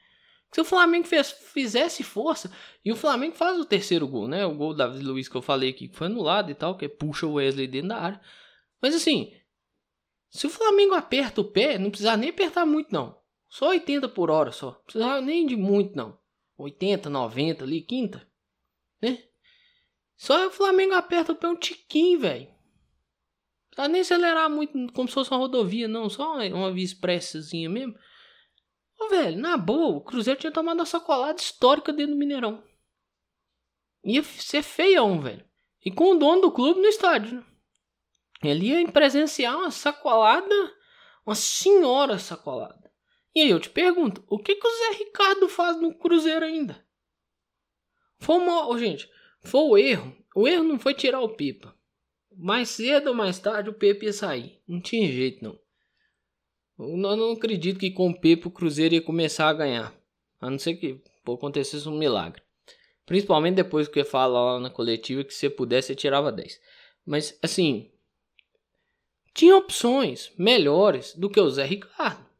Se 0.54 0.60
o 0.60 0.66
Flamengo 0.66 1.08
fez, 1.08 1.32
fizesse 1.32 2.04
força, 2.04 2.52
e 2.84 2.92
o 2.92 2.96
Flamengo 2.98 3.36
faz 3.36 3.58
o 3.58 3.64
terceiro 3.64 4.06
gol, 4.06 4.28
né? 4.28 4.46
O 4.46 4.54
gol 4.54 4.74
do 4.74 4.86
Luiz 5.02 5.30
que 5.30 5.38
eu 5.38 5.42
falei 5.42 5.70
aqui, 5.70 5.88
que 5.88 5.96
foi 5.96 6.08
anulado 6.08 6.52
e 6.52 6.56
tal, 6.56 6.76
que 6.76 6.90
puxa 6.90 7.26
o 7.26 7.36
Wesley 7.36 7.68
dentro 7.68 7.88
da 7.88 7.98
área. 7.98 8.22
Mas 8.82 8.94
assim, 8.94 9.32
se 10.30 10.46
o 10.46 10.50
Flamengo 10.50 10.94
aperta 10.94 11.40
o 11.40 11.46
pé, 11.46 11.78
não 11.78 11.90
precisa 11.90 12.18
nem 12.18 12.32
apertar 12.32 12.66
muito, 12.66 12.92
não. 12.92 13.21
Só 13.52 13.68
80 13.68 14.08
por 14.08 14.32
hora 14.32 14.50
só. 14.54 14.72
Não 14.72 14.84
precisava 14.84 15.20
nem 15.20 15.46
de 15.46 15.58
muito, 15.58 15.94
não. 15.94 16.18
80, 16.58 17.10
90 17.10 17.66
ali, 17.66 17.82
quinta. 17.82 18.26
Né? 19.02 19.22
Só 20.16 20.48
o 20.48 20.52
Flamengo 20.52 20.94
aperta 20.94 21.34
o 21.34 21.36
pé 21.36 21.50
um 21.50 21.56
tiquinho, 21.56 22.22
velho. 22.22 22.48
Precisa 23.70 23.88
nem 23.90 24.02
acelerar 24.02 24.50
muito, 24.50 24.94
como 24.94 25.08
se 25.08 25.14
fosse 25.14 25.32
uma 25.32 25.40
rodovia, 25.40 25.86
não. 25.86 26.10
Só 26.10 26.36
uma, 26.36 26.46
uma 26.46 26.72
via 26.72 26.86
expressazinha 26.86 27.70
mesmo. 27.70 27.94
Ô, 28.98 29.10
velho, 29.10 29.38
na 29.38 29.58
boa, 29.58 29.98
o 29.98 30.02
Cruzeiro 30.02 30.40
tinha 30.40 30.52
tomado 30.52 30.80
uma 30.80 30.86
sacolada 30.86 31.42
histórica 31.42 31.92
dentro 31.92 32.14
do 32.14 32.20
Mineirão. 32.20 32.64
Ia 34.06 34.24
ser 34.24 34.64
feião, 34.64 35.20
velho. 35.20 35.46
E 35.84 35.92
com 35.92 36.12
o 36.12 36.18
dono 36.18 36.42
do 36.42 36.52
clube 36.54 36.80
no 36.80 36.88
estádio, 36.88 37.36
né? 37.36 37.46
Ele 38.44 38.68
ia 38.68 38.92
presenciar 38.92 39.58
uma 39.58 39.72
sacolada, 39.72 40.56
uma 41.26 41.36
senhora 41.36 42.18
sacolada. 42.18 42.91
E 43.34 43.42
aí 43.42 43.50
eu 43.50 43.60
te 43.60 43.70
pergunto, 43.70 44.24
o 44.28 44.38
que 44.38 44.56
que 44.56 44.68
o 44.68 44.72
Zé 44.72 44.98
Ricardo 44.98 45.48
faz 45.48 45.80
no 45.80 45.94
Cruzeiro 45.94 46.46
ainda? 46.46 46.86
Foi 48.20 48.38
uma, 48.38 48.78
gente, 48.78 49.10
foi 49.42 49.62
o 49.62 49.78
erro. 49.78 50.16
O 50.36 50.48
erro 50.48 50.64
não 50.64 50.80
foi 50.80 50.94
tirar 50.94 51.22
o 51.22 51.30
Pipa. 51.30 51.76
Mais 52.38 52.70
cedo 52.70 53.08
ou 53.08 53.16
mais 53.16 53.40
tarde 53.40 53.70
o 53.70 53.74
Pepe 53.74 54.06
ia 54.06 54.14
sair. 54.14 54.62
Não 54.68 54.80
tinha 54.82 55.12
jeito 55.12 55.44
não. 55.44 55.60
Eu 56.80 56.98
não 56.98 57.32
acredito 57.34 57.80
que 57.80 57.92
com 57.92 58.10
o 58.10 58.20
Pepe 58.20 58.48
o 58.48 58.52
Cruzeiro 58.52 58.96
ia 58.96 59.02
começar 59.02 59.50
a 59.50 59.54
ganhar. 59.54 59.94
A 60.40 60.50
não 60.50 60.58
ser 60.58 60.76
que 60.76 61.02
pô, 61.24 61.34
acontecesse 61.34 61.88
um 61.88 61.98
milagre. 61.98 62.42
Principalmente 63.06 63.56
depois 63.56 63.88
que 63.88 64.04
fala 64.04 64.54
lá 64.54 64.60
na 64.60 64.70
coletiva 64.70 65.24
que 65.24 65.34
se 65.34 65.50
pudesse 65.50 65.88
você 65.88 65.96
tirava 65.96 66.32
10. 66.32 66.60
Mas 67.06 67.38
assim, 67.42 67.92
tinha 69.34 69.58
opções 69.58 70.32
melhores 70.38 71.14
do 71.16 71.30
que 71.30 71.40
o 71.40 71.50
Zé 71.50 71.66
Ricardo. 71.66 72.31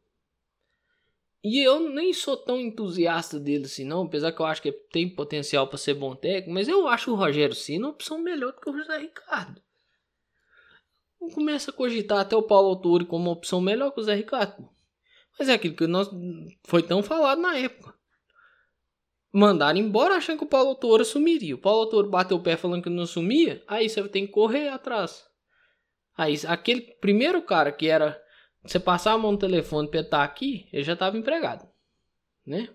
E 1.44 1.58
eu 1.58 1.80
nem 1.80 2.12
sou 2.12 2.36
tão 2.36 2.60
entusiasta 2.60 3.38
dele 3.38 3.64
assim, 3.64 3.84
não. 3.84 4.04
Apesar 4.04 4.32
que 4.32 4.40
eu 4.40 4.46
acho 4.46 4.62
que 4.62 4.70
tem 4.70 5.08
potencial 5.08 5.66
para 5.66 5.78
ser 5.78 5.94
bom 5.94 6.14
técnico. 6.14 6.52
Mas 6.52 6.68
eu 6.68 6.86
acho 6.86 7.10
o 7.10 7.16
Rogério 7.16 7.54
Ceni 7.54 7.78
uma 7.78 7.90
opção 7.90 8.18
melhor 8.18 8.52
do 8.52 8.60
que 8.60 8.70
o 8.70 8.76
José 8.76 8.98
Ricardo 8.98 9.60
começa 11.30 11.70
a 11.70 11.74
cogitar 11.74 12.20
até 12.20 12.36
o 12.36 12.42
Paulo 12.42 12.68
Autori 12.68 13.04
como 13.04 13.24
uma 13.24 13.32
opção 13.32 13.60
melhor 13.60 13.92
que 13.92 14.00
o 14.00 14.02
Zé 14.02 14.14
Ricardo. 14.14 14.68
Mas 15.38 15.48
é 15.48 15.54
aquilo 15.54 15.74
que 15.74 15.86
nós 15.86 16.10
foi 16.64 16.82
tão 16.82 17.02
falado 17.02 17.40
na 17.40 17.56
época. 17.56 17.94
Mandaram 19.32 19.78
embora 19.78 20.16
achando 20.16 20.38
que 20.38 20.44
o 20.44 20.48
Paulo 20.48 20.70
Autori 20.70 21.04
sumiria. 21.04 21.54
O 21.54 21.58
Paulo 21.58 21.82
Autori 21.82 22.08
bateu 22.08 22.36
o 22.36 22.42
pé 22.42 22.56
falando 22.56 22.82
que 22.82 22.90
não 22.90 23.06
sumia. 23.06 23.62
Aí 23.66 23.88
você 23.88 24.06
tem 24.08 24.26
que 24.26 24.32
correr 24.32 24.68
atrás. 24.68 25.24
Aí 26.16 26.34
aquele 26.46 26.82
primeiro 27.00 27.40
cara 27.40 27.72
que 27.72 27.88
era 27.88 28.21
você 28.64 28.78
passar 28.78 29.12
a 29.12 29.18
mão 29.18 29.32
no 29.32 29.38
telefone 29.38 29.88
pra 29.88 30.00
estar 30.00 30.22
aqui, 30.22 30.68
ele 30.72 30.84
já 30.84 30.92
estava 30.92 31.18
empregado, 31.18 31.68
né? 32.46 32.68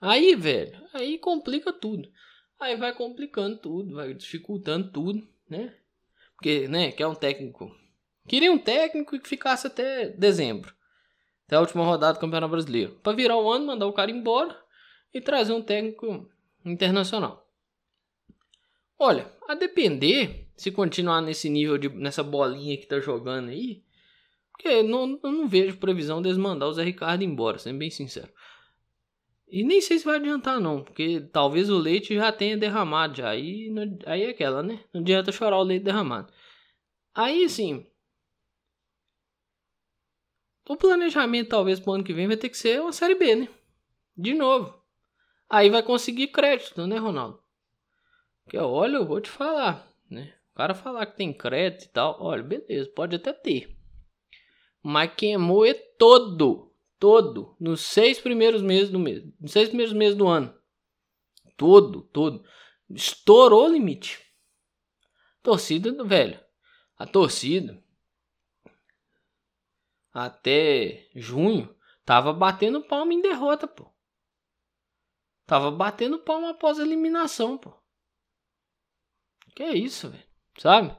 Aí, 0.00 0.34
velho, 0.34 0.80
aí 0.94 1.18
complica 1.18 1.72
tudo. 1.72 2.10
Aí 2.58 2.76
vai 2.76 2.94
complicando 2.94 3.58
tudo, 3.58 3.94
vai 3.94 4.14
dificultando 4.14 4.90
tudo, 4.90 5.26
né? 5.48 5.74
Porque, 6.34 6.68
né, 6.68 6.90
quer 6.92 7.06
um 7.06 7.14
técnico. 7.14 7.74
Queria 8.26 8.50
um 8.50 8.58
técnico 8.58 9.18
que 9.18 9.28
ficasse 9.28 9.66
até 9.66 10.08
dezembro. 10.08 10.74
Até 11.46 11.56
a 11.56 11.60
última 11.60 11.84
rodada 11.84 12.14
do 12.14 12.20
Campeonato 12.20 12.50
Brasileiro. 12.50 12.98
Para 13.02 13.16
virar 13.16 13.36
o 13.36 13.50
ano, 13.50 13.66
mandar 13.66 13.86
o 13.86 13.92
cara 13.92 14.10
embora 14.10 14.58
e 15.12 15.20
trazer 15.20 15.52
um 15.52 15.62
técnico 15.62 16.30
internacional. 16.64 17.46
Olha, 18.98 19.30
a 19.48 19.54
depender, 19.54 20.48
se 20.56 20.70
continuar 20.70 21.20
nesse 21.20 21.48
nível, 21.48 21.76
de, 21.76 21.88
nessa 21.88 22.22
bolinha 22.22 22.76
que 22.76 22.86
tá 22.86 23.00
jogando 23.00 23.48
aí, 23.48 23.82
porque 24.60 24.82
não, 24.82 25.18
eu 25.22 25.32
não 25.32 25.48
vejo 25.48 25.78
previsão 25.78 26.20
deles 26.20 26.36
mandar 26.36 26.66
o 26.66 26.72
Zé 26.74 26.84
Ricardo 26.84 27.24
embora, 27.24 27.58
sendo 27.58 27.78
bem 27.78 27.88
sincero. 27.88 28.30
E 29.48 29.64
nem 29.64 29.80
sei 29.80 29.98
se 29.98 30.04
vai 30.04 30.16
adiantar 30.16 30.60
não, 30.60 30.84
porque 30.84 31.20
talvez 31.32 31.70
o 31.70 31.78
leite 31.78 32.14
já 32.14 32.30
tenha 32.30 32.58
derramado 32.58 33.16
já. 33.16 33.30
Aí, 33.30 33.72
aí 34.06 34.22
é 34.22 34.30
aquela, 34.30 34.62
né? 34.62 34.84
Não 34.92 35.00
adianta 35.00 35.32
chorar 35.32 35.58
o 35.58 35.62
leite 35.62 35.84
derramado. 35.84 36.30
Aí 37.14 37.48
sim. 37.48 37.86
O 40.68 40.76
planejamento 40.76 41.48
talvez 41.48 41.80
pro 41.80 41.94
ano 41.94 42.04
que 42.04 42.12
vem 42.12 42.28
vai 42.28 42.36
ter 42.36 42.50
que 42.50 42.56
ser 42.56 42.80
uma 42.80 42.92
série 42.92 43.14
B, 43.14 43.34
né? 43.34 43.48
De 44.16 44.34
novo. 44.34 44.78
Aí 45.48 45.70
vai 45.70 45.82
conseguir 45.82 46.28
crédito, 46.28 46.86
né, 46.86 46.98
Ronaldo? 46.98 47.42
Porque 48.44 48.58
olha, 48.58 48.96
eu 48.96 49.06
vou 49.06 49.20
te 49.20 49.30
falar, 49.30 49.90
né? 50.08 50.34
O 50.52 50.56
cara 50.56 50.74
falar 50.74 51.06
que 51.06 51.16
tem 51.16 51.32
crédito 51.32 51.86
e 51.86 51.88
tal, 51.88 52.22
olha, 52.22 52.42
beleza, 52.42 52.88
pode 52.94 53.16
até 53.16 53.32
ter. 53.32 53.79
Mas 54.82 55.14
queimou 55.14 55.64
é 55.66 55.74
todo 55.74 56.70
todo 57.00 57.56
nos 57.58 57.80
seis 57.80 58.20
primeiros 58.20 58.60
meses 58.60 58.90
do 58.90 58.98
mês, 58.98 59.24
nos 59.40 59.50
seis 59.50 59.68
primeiros 59.68 59.94
meses 59.94 60.16
do 60.16 60.28
ano. 60.28 60.54
Todo, 61.56 62.02
todo. 62.02 62.44
Estourou 62.90 63.66
o 63.66 63.72
limite. 63.72 64.22
Torcida, 65.42 66.04
velho. 66.04 66.38
A 66.96 67.06
torcida 67.06 67.82
até 70.12 71.08
junho 71.14 71.74
tava 72.04 72.32
batendo 72.32 72.82
palma 72.82 73.14
em 73.14 73.22
derrota, 73.22 73.66
pô. 73.66 73.90
Tava 75.46 75.70
batendo 75.70 76.18
palma 76.18 76.50
após 76.50 76.78
a 76.78 76.82
eliminação, 76.82 77.56
pô. 77.56 77.74
Que 79.54 79.62
é 79.62 79.74
isso, 79.74 80.10
velho. 80.10 80.28
Sabe? 80.58 80.96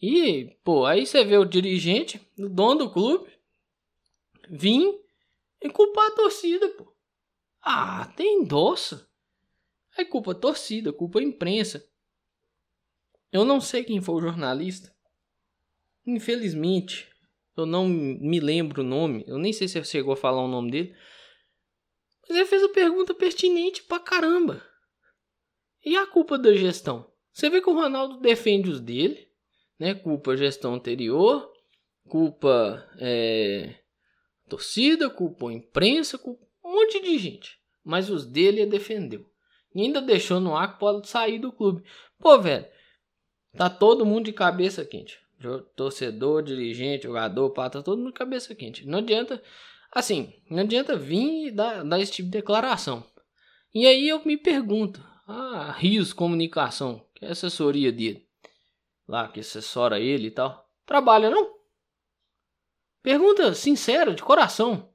E, 0.00 0.56
pô, 0.62 0.84
aí 0.84 1.06
você 1.06 1.24
vê 1.24 1.38
o 1.38 1.44
dirigente, 1.44 2.20
o 2.38 2.48
dono 2.48 2.84
do 2.84 2.92
clube, 2.92 3.30
vir 4.48 4.94
e 5.62 5.70
culpar 5.70 6.08
a 6.08 6.14
torcida, 6.14 6.68
pô. 6.70 6.94
Ah, 7.62 8.12
tem 8.16 8.42
endossa. 8.42 9.08
É 9.96 10.04
culpa 10.04 10.34
torcida, 10.34 10.92
culpa 10.92 11.22
imprensa. 11.22 11.84
Eu 13.32 13.44
não 13.44 13.60
sei 13.60 13.82
quem 13.82 14.00
foi 14.00 14.16
o 14.16 14.20
jornalista. 14.20 14.94
Infelizmente, 16.06 17.08
eu 17.56 17.66
não 17.66 17.88
me 17.88 18.38
lembro 18.38 18.82
o 18.82 18.86
nome. 18.86 19.24
Eu 19.26 19.38
nem 19.38 19.52
sei 19.52 19.66
se 19.66 19.82
chegou 19.84 20.12
a 20.12 20.16
falar 20.16 20.42
o 20.42 20.48
nome 20.48 20.70
dele. 20.70 20.96
Mas 22.28 22.36
ele 22.36 22.46
fez 22.46 22.62
a 22.62 22.68
pergunta 22.68 23.14
pertinente 23.14 23.82
pra 23.82 23.98
caramba. 23.98 24.62
E 25.84 25.96
a 25.96 26.06
culpa 26.06 26.38
da 26.38 26.52
gestão? 26.54 27.10
Você 27.32 27.48
vê 27.48 27.60
que 27.60 27.70
o 27.70 27.74
Ronaldo 27.74 28.20
defende 28.20 28.70
os 28.70 28.80
dele, 28.80 29.25
né? 29.78 29.94
Culpa 29.94 30.32
a 30.32 30.36
gestão 30.36 30.74
anterior, 30.74 31.50
culpa 32.08 32.88
é, 32.98 33.74
torcida, 34.48 35.10
culpa 35.10 35.48
a 35.48 35.52
imprensa, 35.52 36.18
culpa 36.18 36.44
um 36.64 36.72
monte 36.72 37.00
de 37.00 37.18
gente. 37.18 37.58
Mas 37.84 38.10
os 38.10 38.26
dele 38.26 38.62
ele 38.62 38.70
defendeu. 38.70 39.24
E 39.74 39.82
ainda 39.82 40.00
deixou 40.00 40.40
no 40.40 40.56
ar 40.56 40.72
que 40.72 40.80
pode 40.80 41.08
sair 41.08 41.38
do 41.38 41.52
clube. 41.52 41.84
Pô, 42.18 42.38
velho, 42.40 42.66
tá 43.56 43.70
todo 43.70 44.06
mundo 44.06 44.24
de 44.24 44.32
cabeça 44.32 44.84
quente. 44.84 45.18
Torcedor, 45.76 46.42
dirigente, 46.42 47.04
jogador, 47.04 47.50
pá, 47.50 47.68
tá 47.70 47.82
todo 47.82 47.98
mundo 47.98 48.12
de 48.12 48.18
cabeça 48.18 48.54
quente. 48.54 48.86
Não 48.86 48.98
adianta, 48.98 49.40
assim, 49.92 50.32
não 50.50 50.60
adianta 50.60 50.96
vir 50.96 51.48
e 51.48 51.50
dar, 51.50 51.84
dar 51.84 52.00
esse 52.00 52.12
tipo 52.12 52.26
de 52.26 52.38
declaração. 52.38 53.04
E 53.74 53.86
aí 53.86 54.08
eu 54.08 54.24
me 54.24 54.36
pergunto, 54.36 55.04
ah, 55.28 55.74
Rios 55.76 56.12
Comunicação, 56.12 57.06
que 57.14 57.24
é 57.24 57.28
a 57.28 57.32
assessoria 57.32 57.92
dele, 57.92 58.25
lá 59.08 59.28
que 59.28 59.40
assessora 59.40 60.00
ele 60.00 60.28
e 60.28 60.30
tal, 60.30 60.68
trabalha 60.84 61.30
não? 61.30 61.54
Pergunta 63.02 63.54
sincera, 63.54 64.14
de 64.14 64.22
coração. 64.22 64.88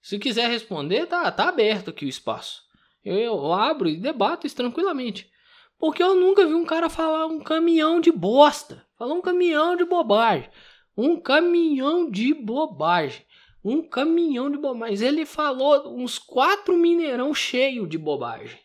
Se 0.00 0.18
quiser 0.18 0.48
responder, 0.48 1.06
tá, 1.06 1.30
tá 1.32 1.48
aberto 1.48 1.90
aqui 1.90 2.04
o 2.04 2.08
espaço. 2.08 2.62
Eu, 3.04 3.16
eu 3.16 3.52
abro 3.52 3.88
e 3.88 3.96
debato 3.96 4.46
isso 4.46 4.56
tranquilamente. 4.56 5.30
Porque 5.78 6.02
eu 6.02 6.14
nunca 6.14 6.46
vi 6.46 6.54
um 6.54 6.64
cara 6.64 6.88
falar 6.88 7.26
um 7.26 7.40
caminhão 7.40 8.00
de 8.00 8.10
bosta. 8.10 8.86
Falar 8.96 9.14
um 9.14 9.20
caminhão 9.20 9.76
de 9.76 9.84
bobagem. 9.84 10.50
Um 10.96 11.20
caminhão 11.20 12.10
de 12.10 12.34
bobagem. 12.34 13.24
Um 13.64 13.82
caminhão 13.82 14.50
de 14.50 14.56
bobagem. 14.56 14.80
Mas 14.80 15.02
ele 15.02 15.24
falou 15.24 15.96
uns 15.96 16.18
quatro 16.18 16.76
mineirão 16.76 17.32
cheio 17.32 17.86
de 17.86 17.96
bobagem. 17.96 18.58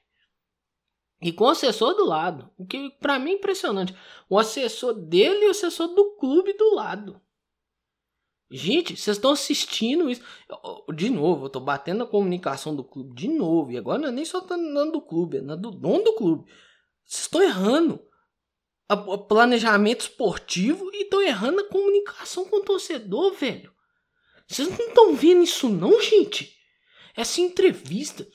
E 1.24 1.32
com 1.32 1.46
o 1.46 1.50
assessor 1.50 1.96
do 1.96 2.06
lado. 2.06 2.52
O 2.58 2.66
que 2.66 2.90
para 3.00 3.18
mim 3.18 3.32
é 3.32 3.34
impressionante. 3.36 3.96
O 4.30 4.38
assessor 4.38 4.94
dele 4.94 5.46
e 5.46 5.48
o 5.48 5.52
assessor 5.52 5.88
do 5.88 6.18
clube 6.18 6.52
do 6.54 6.76
lado. 6.76 7.22
Gente, 8.52 8.98
vocês 8.98 9.18
estão 9.18 9.32
assistindo 9.32 10.10
isso. 10.10 10.22
De 10.94 11.10
novo, 11.10 11.46
eu 11.46 11.50
tô 11.50 11.60
batendo 11.60 12.04
a 12.04 12.08
comunicação 12.08 12.76
do 12.76 12.84
clube 12.84 13.16
de 13.16 13.30
novo. 13.30 13.72
E 13.72 13.78
agora 13.78 14.00
não 14.00 14.10
é 14.10 14.12
nem 14.12 14.26
só 14.26 14.42
dando 14.42 14.92
do 14.92 15.02
clube, 15.02 15.38
é 15.38 15.42
do 15.42 15.72
dono 15.72 16.04
do 16.04 16.14
clube. 16.14 16.44
Vocês 17.06 17.24
estão 17.24 17.42
errando 17.42 18.06
o 18.90 19.18
planejamento 19.18 20.02
esportivo 20.02 20.92
e 20.94 21.04
estão 21.04 21.22
errando 21.22 21.62
a 21.62 21.70
comunicação 21.70 22.46
com 22.46 22.58
o 22.58 22.64
torcedor, 22.64 23.34
velho. 23.34 23.74
Vocês 24.46 24.68
não 24.68 24.88
estão 24.88 25.16
vendo 25.16 25.42
isso 25.42 25.70
não, 25.70 26.02
gente? 26.02 26.54
Essa 27.16 27.40
entrevista. 27.40 28.28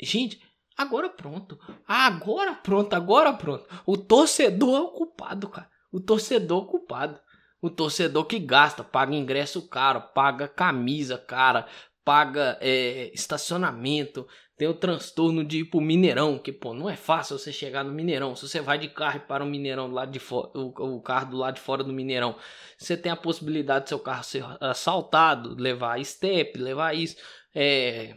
Gente, 0.00 0.40
agora 0.76 1.08
pronto. 1.08 1.58
Agora 1.86 2.54
pronto, 2.54 2.94
agora 2.94 3.32
pronto. 3.32 3.64
O 3.84 3.96
torcedor 3.96 4.76
é 4.76 4.80
o 4.80 4.88
culpado, 4.88 5.48
cara. 5.48 5.68
O 5.92 6.00
torcedor 6.00 6.62
é 6.62 6.64
o 6.64 6.66
culpado. 6.66 7.18
O 7.60 7.70
torcedor 7.70 8.24
que 8.26 8.38
gasta, 8.38 8.84
paga 8.84 9.14
ingresso 9.14 9.66
caro, 9.68 10.00
paga 10.14 10.46
camisa 10.46 11.18
cara, 11.18 11.66
paga 12.04 12.58
é, 12.60 13.10
estacionamento, 13.14 14.26
tem 14.56 14.68
o 14.68 14.74
transtorno 14.74 15.44
de 15.44 15.58
ir 15.60 15.64
pro 15.66 15.80
Mineirão, 15.80 16.38
que 16.38 16.50
pô, 16.50 16.72
não 16.72 16.88
é 16.88 16.96
fácil 16.96 17.38
você 17.38 17.52
chegar 17.52 17.84
no 17.84 17.92
Mineirão. 17.92 18.34
Se 18.34 18.48
você 18.48 18.60
vai 18.60 18.78
de 18.78 18.88
carro 18.88 19.20
para 19.20 19.44
o 19.44 19.46
Mineirão 19.46 19.88
do 19.88 19.94
lado 19.94 20.10
de 20.10 20.18
fora, 20.18 20.50
o, 20.54 20.96
o, 20.96 21.00
carro 21.02 21.30
do 21.30 21.36
lado 21.36 21.56
de 21.56 21.60
fora 21.60 21.84
do 21.84 21.92
Mineirão, 21.92 22.36
você 22.78 22.96
tem 22.96 23.12
a 23.12 23.16
possibilidade 23.16 23.84
de 23.84 23.88
seu 23.90 23.98
carro 23.98 24.24
ser 24.24 24.44
assaltado, 24.60 25.54
levar 25.60 26.02
step, 26.02 26.58
levar 26.58 26.94
isso. 26.94 27.16
É, 27.54 28.16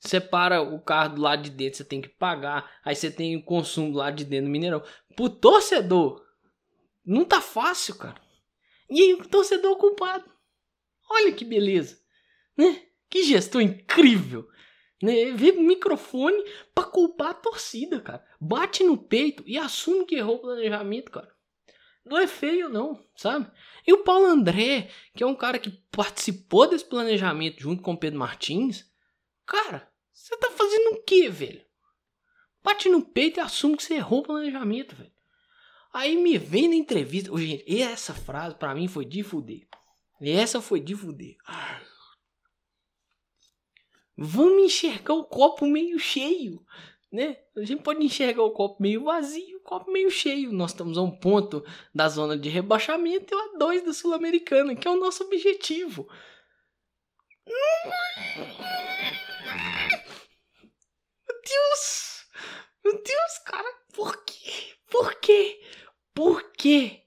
você 0.00 0.18
para 0.18 0.62
o 0.62 0.80
carro 0.80 1.16
do 1.16 1.20
lado 1.20 1.42
de 1.42 1.50
dentro, 1.50 1.76
você 1.76 1.84
tem 1.84 2.00
que 2.00 2.08
pagar. 2.08 2.70
Aí 2.82 2.96
você 2.96 3.10
tem 3.10 3.36
o 3.36 3.44
consumo 3.44 3.92
do 3.92 3.98
lado 3.98 4.16
de 4.16 4.24
dentro 4.24 4.46
do 4.46 4.50
Mineirão. 4.50 4.82
Pro 5.14 5.28
torcedor, 5.28 6.24
não 7.04 7.24
tá 7.24 7.40
fácil, 7.40 7.96
cara. 7.96 8.20
E 8.88 9.02
aí 9.02 9.14
o 9.14 9.28
torcedor 9.28 9.76
culpado. 9.76 10.24
Olha 11.08 11.32
que 11.32 11.44
beleza, 11.44 12.00
né? 12.56 12.82
Que 13.10 13.24
gestão 13.24 13.60
incrível. 13.60 14.48
Né? 15.02 15.32
Vê 15.32 15.52
microfone 15.52 16.42
pra 16.74 16.84
culpar 16.84 17.30
a 17.30 17.34
torcida, 17.34 18.00
cara. 18.00 18.24
Bate 18.40 18.82
no 18.82 18.96
peito 18.96 19.42
e 19.46 19.58
assume 19.58 20.06
que 20.06 20.14
errou 20.14 20.36
o 20.36 20.40
planejamento, 20.40 21.10
cara. 21.10 21.30
Não 22.04 22.18
é 22.18 22.26
feio, 22.26 22.68
não, 22.68 23.04
sabe? 23.14 23.50
E 23.86 23.92
o 23.92 24.02
Paulo 24.02 24.26
André, 24.26 24.90
que 25.14 25.22
é 25.22 25.26
um 25.26 25.34
cara 25.34 25.58
que 25.58 25.70
participou 25.90 26.66
desse 26.66 26.84
planejamento 26.84 27.60
junto 27.60 27.82
com 27.82 27.92
o 27.92 27.98
Pedro 27.98 28.18
Martins, 28.18 28.90
cara, 29.46 29.89
você 30.30 30.36
tá 30.36 30.50
fazendo 30.52 30.92
o 30.92 31.02
quê, 31.02 31.28
velho? 31.28 31.60
Bate 32.62 32.88
no 32.88 33.02
peito 33.02 33.38
e 33.38 33.40
assume 33.40 33.76
que 33.76 33.82
você 33.82 33.94
errou 33.94 34.20
o 34.20 34.22
planejamento, 34.22 34.94
velho. 34.94 35.12
Aí 35.92 36.16
me 36.16 36.38
vem 36.38 36.68
na 36.68 36.76
entrevista. 36.76 37.36
Gente, 37.36 37.82
essa 37.82 38.14
frase 38.14 38.54
para 38.54 38.74
mim 38.74 38.86
foi 38.86 39.04
de 39.04 39.22
fuder. 39.22 39.66
Essa 40.20 40.60
foi 40.60 40.78
de 40.78 40.94
fuder. 40.94 41.36
Vamos 44.16 44.64
enxergar 44.64 45.14
o 45.14 45.24
copo 45.24 45.66
meio 45.66 45.98
cheio, 45.98 46.64
né? 47.10 47.38
A 47.56 47.64
gente 47.64 47.82
pode 47.82 48.04
enxergar 48.04 48.42
o 48.42 48.52
copo 48.52 48.80
meio 48.80 49.04
vazio, 49.04 49.56
o 49.56 49.62
copo 49.62 49.90
meio 49.90 50.10
cheio. 50.10 50.52
Nós 50.52 50.70
estamos 50.72 50.98
a 50.98 51.02
um 51.02 51.10
ponto 51.10 51.64
da 51.92 52.08
zona 52.08 52.36
de 52.36 52.48
rebaixamento 52.48 53.34
e 53.34 53.36
a 53.36 53.58
dois 53.58 53.82
da 53.82 53.92
Sul-Americana, 53.92 54.76
que 54.76 54.86
é 54.86 54.90
o 54.90 55.00
nosso 55.00 55.24
objetivo. 55.24 56.06
Deus! 61.50 62.26
Meu 62.84 62.94
Deus, 62.94 63.38
cara, 63.44 63.68
por 63.92 64.24
quê? 64.24 64.74
Por 64.90 65.14
quê? 65.20 65.60
Por 66.14 66.52
quê? 66.52 67.00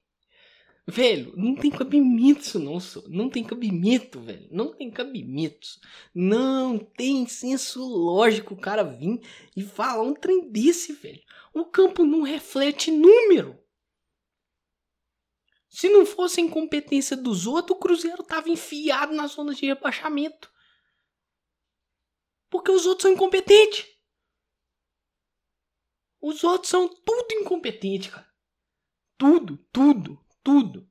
Velho, 0.85 1.33
não 1.37 1.55
tem 1.55 1.71
cabimento 1.71 2.41
isso 2.41 2.59
não. 2.59 2.77
Não 3.07 3.29
tem 3.29 3.43
cabimento, 3.43 4.19
velho. 4.19 4.47
Não 4.51 4.73
tem 4.73 4.91
cabimento. 4.91 5.67
Não 6.13 6.77
tem 6.77 7.25
senso 7.25 7.81
lógico 7.83 8.53
o 8.53 8.59
cara 8.59 8.83
vir 8.83 9.21
e 9.55 9.63
falar 9.63 10.03
um 10.03 10.13
trem 10.13 10.51
desse, 10.51 10.93
velho. 10.93 11.21
O 11.53 11.65
campo 11.65 12.05
não 12.05 12.21
reflete 12.21 12.91
número. 12.91 13.57
Se 15.69 15.89
não 15.89 16.05
fosse 16.05 16.39
a 16.39 16.43
incompetência 16.43 17.15
dos 17.15 17.47
outros, 17.47 17.77
o 17.77 17.79
Cruzeiro 17.79 18.21
tava 18.21 18.49
enfiado 18.49 19.13
na 19.13 19.25
zona 19.25 19.55
de 19.55 19.65
rebaixamento. 19.65 20.51
Porque 22.49 22.71
os 22.71 22.85
outros 22.85 23.03
são 23.03 23.11
incompetentes. 23.11 23.92
Os 26.23 26.41
outros 26.41 26.69
são 26.69 26.87
tudo 26.87 27.33
incompetente, 27.33 28.09
cara. 28.09 28.25
Tudo, 29.17 29.59
tudo, 29.73 30.17
tudo. 30.41 30.87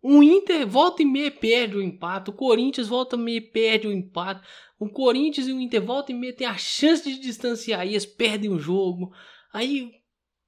O 0.00 0.22
Inter 0.22 0.64
volta 0.68 1.02
e 1.02 1.04
meia 1.04 1.32
perde 1.32 1.76
o 1.76 1.82
empate. 1.82 2.30
O 2.30 2.32
Corinthians 2.32 2.86
volta 2.86 3.16
e 3.16 3.18
meia 3.18 3.42
perde 3.42 3.88
o 3.88 3.92
empate. 3.92 4.46
O 4.78 4.88
Corinthians 4.88 5.48
e 5.48 5.52
o 5.52 5.60
Inter 5.60 5.84
volta 5.84 6.12
e 6.12 6.14
meia 6.14 6.32
tem 6.32 6.46
a 6.46 6.56
chance 6.56 7.02
de 7.02 7.18
distanciar 7.18 7.84
eles 7.84 8.06
perdem 8.06 8.52
o 8.52 8.58
jogo. 8.60 9.12
Aí 9.52 10.00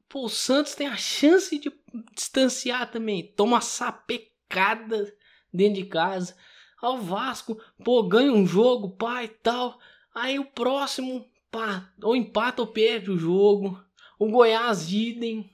pô, 0.09 0.27
o 0.27 0.29
Santos 0.29 0.77
tem 0.77 0.87
a 0.87 0.97
chance 0.97 1.59
de 1.59 1.73
distanciar 2.15 2.89
também. 2.89 3.35
Toma 3.35 3.61
sapecada 3.61 5.13
dentro 5.53 5.83
de 5.83 5.89
casa. 5.89 6.37
Ao 6.81 6.99
Vasco, 6.99 7.61
pô, 7.85 8.05
ganha 8.05 8.33
um 8.33 8.47
jogo, 8.47 8.97
pá 8.97 9.25
e 9.25 9.29
tal. 9.29 9.77
Aí 10.15 10.39
o 10.39 10.45
próximo, 10.45 11.29
pá, 11.51 11.93
ou 12.01 12.15
empata 12.15 12.63
ou 12.63 12.69
perde 12.69 13.11
o 13.11 13.19
jogo. 13.19 13.90
O 14.21 14.29
Goiás, 14.29 14.93
idem. 14.93 15.51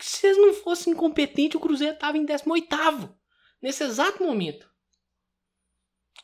Se 0.00 0.26
eles 0.26 0.36
não 0.36 0.52
fossem 0.52 0.92
incompetentes, 0.92 1.54
o 1.54 1.60
Cruzeiro 1.60 1.94
estava 1.94 2.18
em 2.18 2.24
18 2.24 3.16
nesse 3.62 3.84
exato 3.84 4.20
momento. 4.20 4.68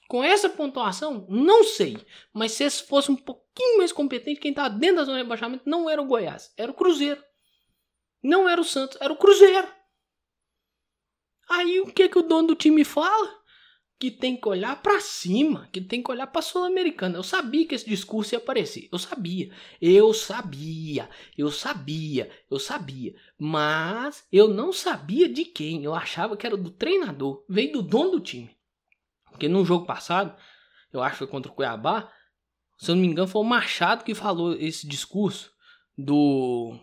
Com 0.09 0.25
essa 0.25 0.51
pontuação, 0.51 1.25
não 1.29 1.63
sei. 1.63 1.97
Mas 2.33 2.51
se 2.51 2.65
eles 2.65 2.81
fossem 2.81 3.15
um 3.15 3.19
pouquinho 3.19 3.79
mais 3.79 3.93
competentes, 3.93 4.43
quem 4.43 4.51
estava 4.51 4.69
dentro 4.69 4.97
da 4.97 5.05
zona 5.05 5.19
de 5.19 5.23
rebaixamento 5.23 5.63
não 5.65 5.89
era 5.89 6.03
o 6.03 6.07
Goiás, 6.07 6.53
era 6.57 6.73
o 6.73 6.75
Cruzeiro. 6.75 7.23
Não 8.21 8.49
era 8.49 8.61
o 8.61 8.65
Santos, 8.65 8.99
era 9.01 9.13
o 9.13 9.17
Cruzeiro. 9.17 9.73
Aí 11.49 11.81
o 11.81 11.87
que, 11.87 12.09
que 12.09 12.19
o 12.19 12.23
dono 12.23 12.49
do 12.49 12.57
time 12.57 12.85
fala? 12.85 13.40
Que 14.01 14.11
tem 14.11 14.35
que 14.35 14.49
olhar 14.49 14.81
para 14.81 14.99
cima, 14.99 15.69
que 15.71 15.79
tem 15.79 16.03
que 16.03 16.11
olhar 16.11 16.27
para 16.27 16.41
Sul-Americana. 16.41 17.19
Eu 17.19 17.23
sabia 17.23 17.67
que 17.67 17.75
esse 17.75 17.87
discurso 17.87 18.35
ia 18.35 18.39
aparecer. 18.39 18.89
Eu 18.91 18.99
sabia. 18.99 19.53
Eu 19.79 20.15
sabia. 20.15 21.11
Eu 21.37 21.51
sabia. 21.51 22.31
Eu 22.51 22.59
sabia. 22.59 23.15
Mas 23.39 24.27
eu 24.33 24.49
não 24.49 24.73
sabia 24.73 25.29
de 25.29 25.45
quem. 25.45 25.85
Eu 25.85 25.95
achava 25.95 26.35
que 26.35 26.47
era 26.47 26.57
do 26.57 26.71
treinador. 26.71 27.45
Veio 27.47 27.75
do 27.75 27.83
dono 27.83 28.13
do 28.13 28.21
time. 28.21 28.57
Porque 29.31 29.49
no 29.49 29.67
jogo 29.67 29.85
passado, 29.85 30.35
eu 30.91 31.03
acho 31.03 31.13
que 31.13 31.19
foi 31.19 31.27
contra 31.27 31.53
o 31.53 31.55
Cuiabá, 31.55 32.11
Se 32.79 32.91
eu 32.91 32.95
não 32.95 33.03
me 33.03 33.09
engano, 33.09 33.29
foi 33.29 33.43
o 33.43 33.45
Machado 33.45 34.03
que 34.03 34.15
falou 34.15 34.55
esse 34.55 34.89
discurso 34.89 35.53
do 35.97 36.75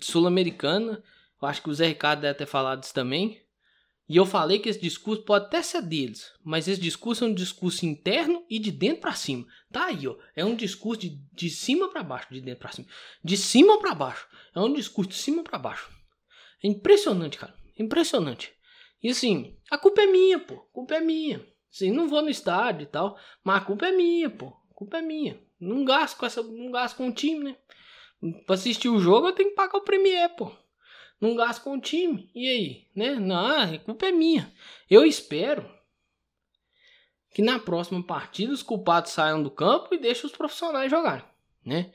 Sul-Americana. 0.00 1.04
Eu 1.42 1.46
acho 1.46 1.62
que 1.62 1.68
o 1.68 1.74
Zé 1.74 1.88
Ricardo 1.88 2.22
deve 2.22 2.38
ter 2.38 2.46
falado 2.46 2.82
isso 2.82 2.94
também. 2.94 3.41
E 4.12 4.16
eu 4.16 4.26
falei 4.26 4.58
que 4.58 4.68
esse 4.68 4.78
discurso 4.78 5.22
pode 5.22 5.46
até 5.46 5.62
ser 5.62 5.80
deles, 5.80 6.30
mas 6.44 6.68
esse 6.68 6.78
discurso 6.78 7.24
é 7.24 7.28
um 7.28 7.32
discurso 7.32 7.86
interno 7.86 8.44
e 8.46 8.58
de 8.58 8.70
dentro 8.70 9.00
para 9.00 9.14
cima. 9.14 9.46
Tá 9.72 9.86
aí, 9.86 10.06
ó. 10.06 10.14
É 10.36 10.44
um 10.44 10.54
discurso 10.54 11.00
de, 11.00 11.18
de 11.32 11.48
cima 11.48 11.88
para 11.88 12.02
baixo, 12.02 12.26
de 12.30 12.42
dentro 12.42 12.60
para 12.60 12.72
cima. 12.72 12.86
De 13.24 13.38
cima 13.38 13.78
para 13.78 13.94
baixo. 13.94 14.28
É 14.54 14.60
um 14.60 14.70
discurso 14.70 15.08
de 15.12 15.16
cima 15.16 15.42
para 15.42 15.58
baixo. 15.58 15.90
É 16.62 16.68
impressionante, 16.68 17.38
cara. 17.38 17.54
Impressionante. 17.78 18.52
E 19.02 19.08
assim, 19.08 19.56
a 19.70 19.78
culpa 19.78 20.02
é 20.02 20.06
minha, 20.06 20.38
pô. 20.38 20.56
A 20.56 20.74
culpa 20.74 20.96
é 20.96 21.00
minha. 21.00 21.42
Assim, 21.72 21.90
não 21.90 22.06
vou 22.06 22.20
no 22.20 22.28
estádio 22.28 22.82
e 22.82 22.88
tal, 22.88 23.18
mas 23.42 23.62
a 23.62 23.64
culpa 23.64 23.86
é 23.86 23.92
minha, 23.92 24.28
pô. 24.28 24.48
A 24.70 24.74
culpa 24.74 24.98
é 24.98 25.00
minha. 25.00 25.40
Não 25.58 25.86
gasto 25.86 26.18
com 26.18 26.26
essa, 26.26 26.42
não 26.42 26.70
gasto 26.70 26.98
com 26.98 27.08
o 27.08 27.14
time, 27.14 27.44
né? 27.44 27.56
Pra 28.44 28.56
assistir 28.56 28.90
o 28.90 29.00
jogo 29.00 29.28
eu 29.28 29.32
tenho 29.32 29.48
que 29.48 29.56
pagar 29.56 29.78
o 29.78 29.84
Premier, 29.84 30.36
pô 30.36 30.52
não 31.22 31.36
gasto 31.36 31.62
com 31.62 31.76
o 31.76 31.80
time. 31.80 32.28
E 32.34 32.48
aí? 32.48 32.86
Né? 32.96 33.14
Não, 33.14 33.46
a 33.46 33.78
culpa 33.78 34.06
é 34.06 34.12
minha. 34.12 34.52
Eu 34.90 35.06
espero 35.06 35.70
que 37.30 37.40
na 37.40 37.60
próxima 37.60 38.04
partida 38.04 38.52
os 38.52 38.62
culpados 38.62 39.12
saiam 39.12 39.40
do 39.40 39.50
campo 39.50 39.94
e 39.94 39.98
deixem 39.98 40.26
os 40.26 40.36
profissionais 40.36 40.90
jogar, 40.90 41.32
né? 41.64 41.92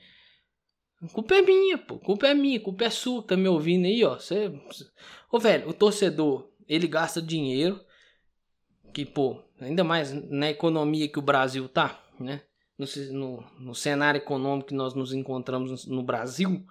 A 1.04 1.08
culpa 1.10 1.36
é 1.36 1.42
minha, 1.42 1.78
pô. 1.78 1.96
A 1.96 2.00
culpa 2.00 2.28
é 2.28 2.34
minha, 2.34 2.58
a 2.58 2.64
culpa 2.64 2.86
é 2.86 2.90
sua 2.90 3.22
tá 3.22 3.36
me 3.36 3.48
ouvindo 3.48 3.86
aí, 3.86 4.04
ó. 4.04 4.16
Você... 4.16 4.52
Ô, 5.30 5.38
velho, 5.38 5.70
o 5.70 5.74
torcedor, 5.74 6.50
ele 6.68 6.88
gasta 6.88 7.22
dinheiro 7.22 7.80
que, 8.94 9.06
pô, 9.06 9.44
ainda 9.60 9.84
mais 9.84 10.12
na 10.12 10.50
economia 10.50 11.08
que 11.08 11.20
o 11.20 11.22
Brasil 11.22 11.68
tá, 11.68 12.02
né? 12.20 12.42
No, 12.78 12.86
no, 13.12 13.44
no 13.60 13.76
cenário 13.76 14.20
econômico 14.20 14.70
que 14.70 14.74
nós 14.74 14.94
nos 14.94 15.14
encontramos 15.14 15.86
no, 15.86 15.98
no 15.98 16.04
Brasil, 16.04 16.66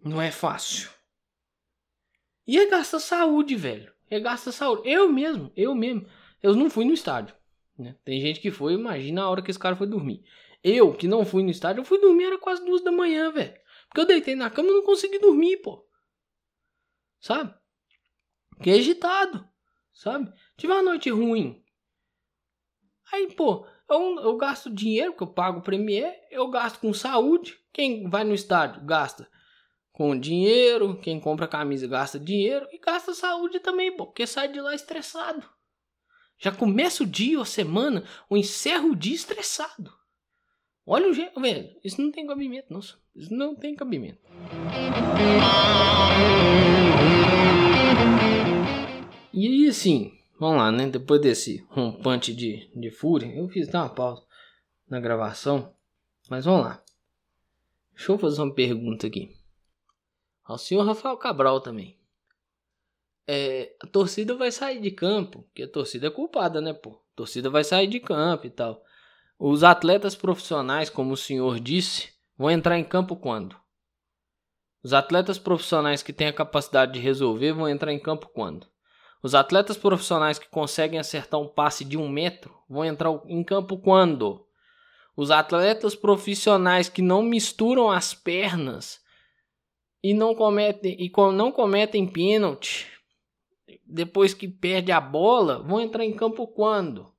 não 0.00 0.20
é 0.20 0.30
fácil. 0.30 0.90
E 2.46 2.58
é 2.58 2.66
gasta 2.66 2.98
saúde, 2.98 3.56
velho. 3.56 3.92
É 4.08 4.18
gasta 4.18 4.50
saúde. 4.50 4.88
Eu 4.88 5.10
mesmo, 5.12 5.52
eu 5.56 5.74
mesmo. 5.74 6.06
Eu 6.42 6.54
não 6.54 6.70
fui 6.70 6.84
no 6.84 6.94
estádio. 6.94 7.34
Né? 7.76 7.96
Tem 8.04 8.20
gente 8.20 8.40
que 8.40 8.50
foi, 8.50 8.72
imagina 8.72 9.22
a 9.22 9.28
hora 9.28 9.42
que 9.42 9.50
esse 9.50 9.58
cara 9.58 9.76
foi 9.76 9.86
dormir. 9.86 10.24
Eu, 10.62 10.94
que 10.94 11.06
não 11.06 11.24
fui 11.24 11.42
no 11.42 11.50
estádio, 11.50 11.80
eu 11.80 11.84
fui 11.84 12.00
dormir, 12.00 12.24
era 12.24 12.38
quase 12.38 12.64
duas 12.64 12.82
da 12.82 12.90
manhã, 12.90 13.30
velho. 13.30 13.54
Porque 13.88 14.00
eu 14.00 14.06
deitei 14.06 14.34
na 14.34 14.50
cama 14.50 14.68
e 14.68 14.72
não 14.72 14.82
consegui 14.82 15.18
dormir, 15.18 15.58
pô. 15.58 15.86
Sabe? 17.20 17.54
Fiquei 18.56 18.78
agitado. 18.78 19.46
Sabe? 19.92 20.32
Tive 20.56 20.72
uma 20.72 20.82
noite 20.82 21.10
ruim. 21.10 21.62
Aí, 23.12 23.32
pô, 23.34 23.66
eu, 23.88 24.20
eu 24.20 24.36
gasto 24.36 24.70
dinheiro, 24.70 25.14
que 25.14 25.22
eu 25.22 25.26
pago 25.26 25.60
o 25.60 25.62
Premier, 25.62 26.14
eu 26.30 26.48
gasto 26.48 26.80
com 26.80 26.92
saúde. 26.92 27.58
Quem 27.72 28.08
vai 28.08 28.24
no 28.24 28.34
estádio 28.34 28.84
gasta 28.84 29.28
com 29.98 30.16
dinheiro, 30.16 30.96
quem 30.96 31.18
compra 31.18 31.48
camisa 31.48 31.84
gasta 31.88 32.20
dinheiro 32.20 32.68
e 32.72 32.78
gasta 32.78 33.12
saúde 33.12 33.58
também, 33.58 33.96
porque 33.96 34.28
sai 34.28 34.46
de 34.46 34.60
lá 34.60 34.72
estressado. 34.72 35.44
Já 36.38 36.52
começa 36.52 37.02
o 37.02 37.06
dia 37.06 37.36
ou 37.36 37.44
semana, 37.44 38.04
ou 38.30 38.36
encerra 38.36 38.84
o 38.84 38.94
dia 38.94 39.16
estressado. 39.16 39.92
Olha 40.86 41.08
o 41.08 41.12
jeito, 41.12 41.40
velho, 41.40 41.76
isso 41.82 42.00
não 42.00 42.12
tem 42.12 42.28
cabimento, 42.28 42.72
não. 42.72 42.78
Isso 42.78 43.34
não 43.34 43.56
tem 43.56 43.74
cabimento. 43.74 44.20
E 49.34 49.48
aí, 49.48 49.68
assim, 49.68 50.16
vamos 50.38 50.58
lá, 50.58 50.70
né? 50.70 50.86
Depois 50.86 51.20
desse 51.20 51.66
rompante 51.70 52.32
de, 52.32 52.70
de 52.72 52.92
fúria, 52.92 53.34
eu 53.34 53.48
fiz 53.48 53.66
dar 53.66 53.82
uma 53.82 53.92
pausa 53.92 54.22
na 54.88 55.00
gravação, 55.00 55.74
mas 56.30 56.44
vamos 56.44 56.66
lá. 56.66 56.84
Deixa 57.96 58.12
eu 58.12 58.18
fazer 58.18 58.40
uma 58.42 58.54
pergunta 58.54 59.08
aqui 59.08 59.37
ao 60.48 60.56
senhor 60.56 60.82
Rafael 60.86 61.16
Cabral 61.18 61.60
também. 61.60 61.94
É, 63.26 63.76
a 63.82 63.86
torcida 63.86 64.34
vai 64.34 64.50
sair 64.50 64.80
de 64.80 64.90
campo, 64.90 65.42
porque 65.42 65.64
a 65.64 65.68
torcida 65.68 66.06
é 66.06 66.10
culpada, 66.10 66.62
né, 66.62 66.72
pô? 66.72 66.92
A 67.12 67.16
torcida 67.16 67.50
vai 67.50 67.62
sair 67.62 67.86
de 67.86 68.00
campo 68.00 68.46
e 68.46 68.50
tal. 68.50 68.82
Os 69.38 69.62
atletas 69.62 70.16
profissionais, 70.16 70.88
como 70.88 71.12
o 71.12 71.16
senhor 71.16 71.60
disse, 71.60 72.14
vão 72.36 72.50
entrar 72.50 72.78
em 72.78 72.84
campo 72.84 73.14
quando? 73.14 73.54
Os 74.82 74.94
atletas 74.94 75.38
profissionais 75.38 76.02
que 76.02 76.14
têm 76.14 76.28
a 76.28 76.32
capacidade 76.32 76.94
de 76.94 77.00
resolver 77.00 77.52
vão 77.52 77.68
entrar 77.68 77.92
em 77.92 77.98
campo 77.98 78.30
quando? 78.32 78.66
Os 79.22 79.34
atletas 79.34 79.76
profissionais 79.76 80.38
que 80.38 80.48
conseguem 80.48 80.98
acertar 80.98 81.38
um 81.38 81.48
passe 81.48 81.84
de 81.84 81.98
um 81.98 82.08
metro 82.08 82.56
vão 82.66 82.84
entrar 82.84 83.10
em 83.26 83.44
campo 83.44 83.76
quando? 83.76 84.46
Os 85.14 85.30
atletas 85.30 85.94
profissionais 85.94 86.88
que 86.88 87.02
não 87.02 87.22
misturam 87.22 87.90
as 87.90 88.14
pernas 88.14 89.06
e 90.02 90.14
não 90.14 90.34
cometem 90.34 90.96
e 90.98 91.12
não 91.32 91.50
cometem 91.50 92.06
pênalti 92.06 92.98
depois 93.88 94.34
que 94.34 94.46
perde 94.46 94.92
a 94.92 95.00
bola, 95.00 95.62
vão 95.62 95.80
entrar 95.80 96.04
em 96.04 96.14
campo 96.14 96.46
quando? 96.46 97.12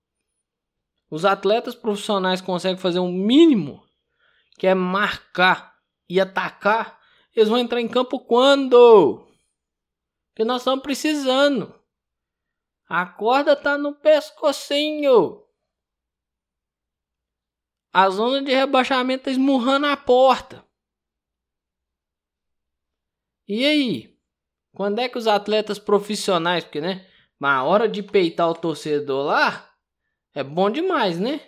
Os 1.10 1.26
atletas 1.26 1.74
profissionais 1.74 2.42
conseguem 2.42 2.78
fazer 2.78 3.00
um 3.00 3.12
mínimo, 3.12 3.84
que 4.58 4.68
é 4.68 4.76
marcar 4.76 5.76
e 6.08 6.22
atacar, 6.22 7.00
eles 7.36 7.50
vão 7.50 7.58
entrar 7.58 7.82
em 7.82 7.88
campo 7.88 8.20
quando? 8.20 9.28
Que 10.36 10.44
nós 10.46 10.62
estamos 10.62 10.84
precisando. 10.84 11.74
A 12.88 13.06
corda 13.06 13.56
tá 13.56 13.78
no 13.78 13.96
pescocinho. 13.96 15.44
A 17.92 18.10
zona 18.10 18.42
de 18.42 18.54
rebaixamento 18.54 19.26
tá 19.26 19.32
esmurrando 19.32 19.88
a 19.88 19.98
porta. 19.98 20.65
E 23.50 23.66
aí? 23.66 24.16
Quando 24.76 25.00
é 25.00 25.10
que 25.10 25.18
os 25.18 25.26
atletas 25.26 25.80
profissionais, 25.80 26.64
porque 26.64 26.80
né, 26.80 27.08
na 27.40 27.64
hora 27.64 27.90
de 27.90 28.04
peitar 28.04 28.48
o 28.48 28.54
torcedor 28.54 29.26
lá, 29.26 29.74
é 30.36 30.44
bom 30.44 30.70
demais, 30.70 31.20
né? 31.20 31.42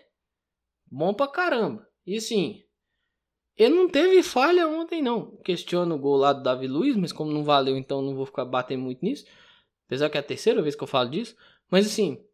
Bom 0.91 1.13
pra 1.13 1.27
caramba. 1.27 1.87
E 2.03 2.19
sim, 2.19 2.63
ele 3.55 3.75
não 3.75 3.87
teve 3.87 4.23
falha 4.23 4.67
ontem 4.67 4.99
não. 4.99 5.37
Questiono 5.43 5.93
o 5.93 5.99
gol 5.99 6.17
lá 6.17 6.33
do 6.33 6.41
Davi 6.41 6.67
Luiz, 6.67 6.95
mas 6.95 7.13
como 7.13 7.31
não 7.31 7.43
valeu, 7.43 7.77
então 7.77 8.01
não 8.01 8.15
vou 8.15 8.25
ficar 8.25 8.45
batendo 8.45 8.81
muito 8.81 9.05
nisso. 9.05 9.27
Apesar 9.85 10.09
que 10.09 10.17
é 10.17 10.21
a 10.21 10.23
terceira 10.23 10.59
vez 10.63 10.75
que 10.75 10.83
eu 10.83 10.87
falo 10.87 11.11
disso. 11.11 11.35
Mas 11.69 11.85
assim, 11.85 12.25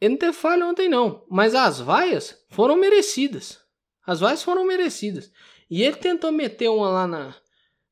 ele 0.00 0.14
não 0.14 0.18
teve 0.18 0.32
falha 0.32 0.66
ontem 0.66 0.88
não. 0.88 1.26
Mas 1.28 1.54
as 1.54 1.78
vaias 1.78 2.42
foram 2.48 2.74
merecidas. 2.76 3.62
As 4.06 4.20
vaias 4.20 4.42
foram 4.42 4.64
merecidas. 4.66 5.30
E 5.68 5.82
ele 5.82 5.96
tentou 5.96 6.32
meter 6.32 6.70
uma 6.70 6.88
lá 6.88 7.06
na, 7.06 7.36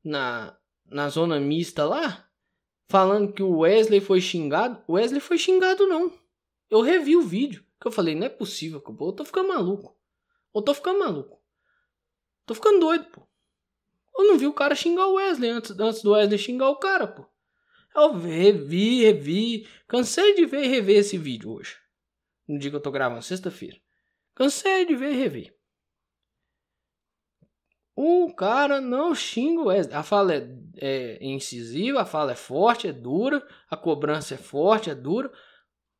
na, 0.05 0.55
na 0.85 1.09
zona 1.09 1.39
mista 1.39 1.83
lá, 1.83 2.29
falando 2.87 3.33
que 3.33 3.41
o 3.41 3.57
Wesley 3.59 3.99
foi 3.99 4.21
xingado. 4.21 4.81
O 4.87 4.93
Wesley 4.93 5.19
foi 5.19 5.37
xingado, 5.37 5.87
não. 5.87 6.13
Eu 6.69 6.81
revi 6.81 7.15
o 7.15 7.21
vídeo. 7.21 7.65
Que 7.81 7.87
eu 7.87 7.91
falei, 7.91 8.15
não 8.15 8.25
é 8.25 8.29
possível, 8.29 8.79
pô. 8.79 8.95
Eu 9.07 9.11
tô 9.11 9.25
ficando 9.25 9.49
maluco. 9.49 9.97
Eu 10.53 10.61
tô 10.61 10.73
ficando 10.73 10.99
maluco. 10.99 11.41
Tô 12.45 12.53
ficando 12.53 12.79
doido, 12.79 13.05
pô. 13.05 13.27
Eu 14.17 14.25
não 14.27 14.37
vi 14.37 14.47
o 14.47 14.53
cara 14.53 14.75
xingar 14.75 15.07
o 15.07 15.15
Wesley 15.15 15.49
antes, 15.49 15.71
antes 15.77 16.01
do 16.01 16.11
Wesley 16.11 16.37
xingar 16.37 16.69
o 16.69 16.77
cara, 16.77 17.05
pô. 17.07 17.25
Eu 17.93 18.13
revi, 18.13 19.03
revi. 19.03 19.67
Cansei 19.87 20.35
de 20.35 20.45
ver 20.45 20.63
e 20.63 20.67
rever 20.67 20.97
esse 20.97 21.17
vídeo 21.17 21.51
hoje. 21.51 21.77
No 22.47 22.59
dia 22.59 22.69
que 22.69 22.75
eu 22.75 22.81
tô 22.81 22.91
gravando, 22.91 23.21
sexta-feira. 23.21 23.77
Cansei 24.33 24.85
de 24.85 24.95
ver 24.95 25.11
e 25.11 25.15
rever. 25.15 25.54
O 27.95 28.33
cara 28.33 28.81
não 28.81 29.15
xinga 29.15 29.61
o 29.61 29.65
Wesley. 29.67 29.95
A 29.95 30.03
fala 30.03 30.35
é, 30.35 30.47
é, 30.77 31.25
incisiva, 31.25 32.01
a 32.01 32.05
fala 32.05 32.33
é 32.33 32.35
forte, 32.35 32.87
é 32.87 32.91
dura, 32.91 33.45
a 33.69 33.77
cobrança 33.77 34.33
é 34.33 34.37
forte, 34.37 34.89
é 34.89 34.95
dura. 34.95 35.31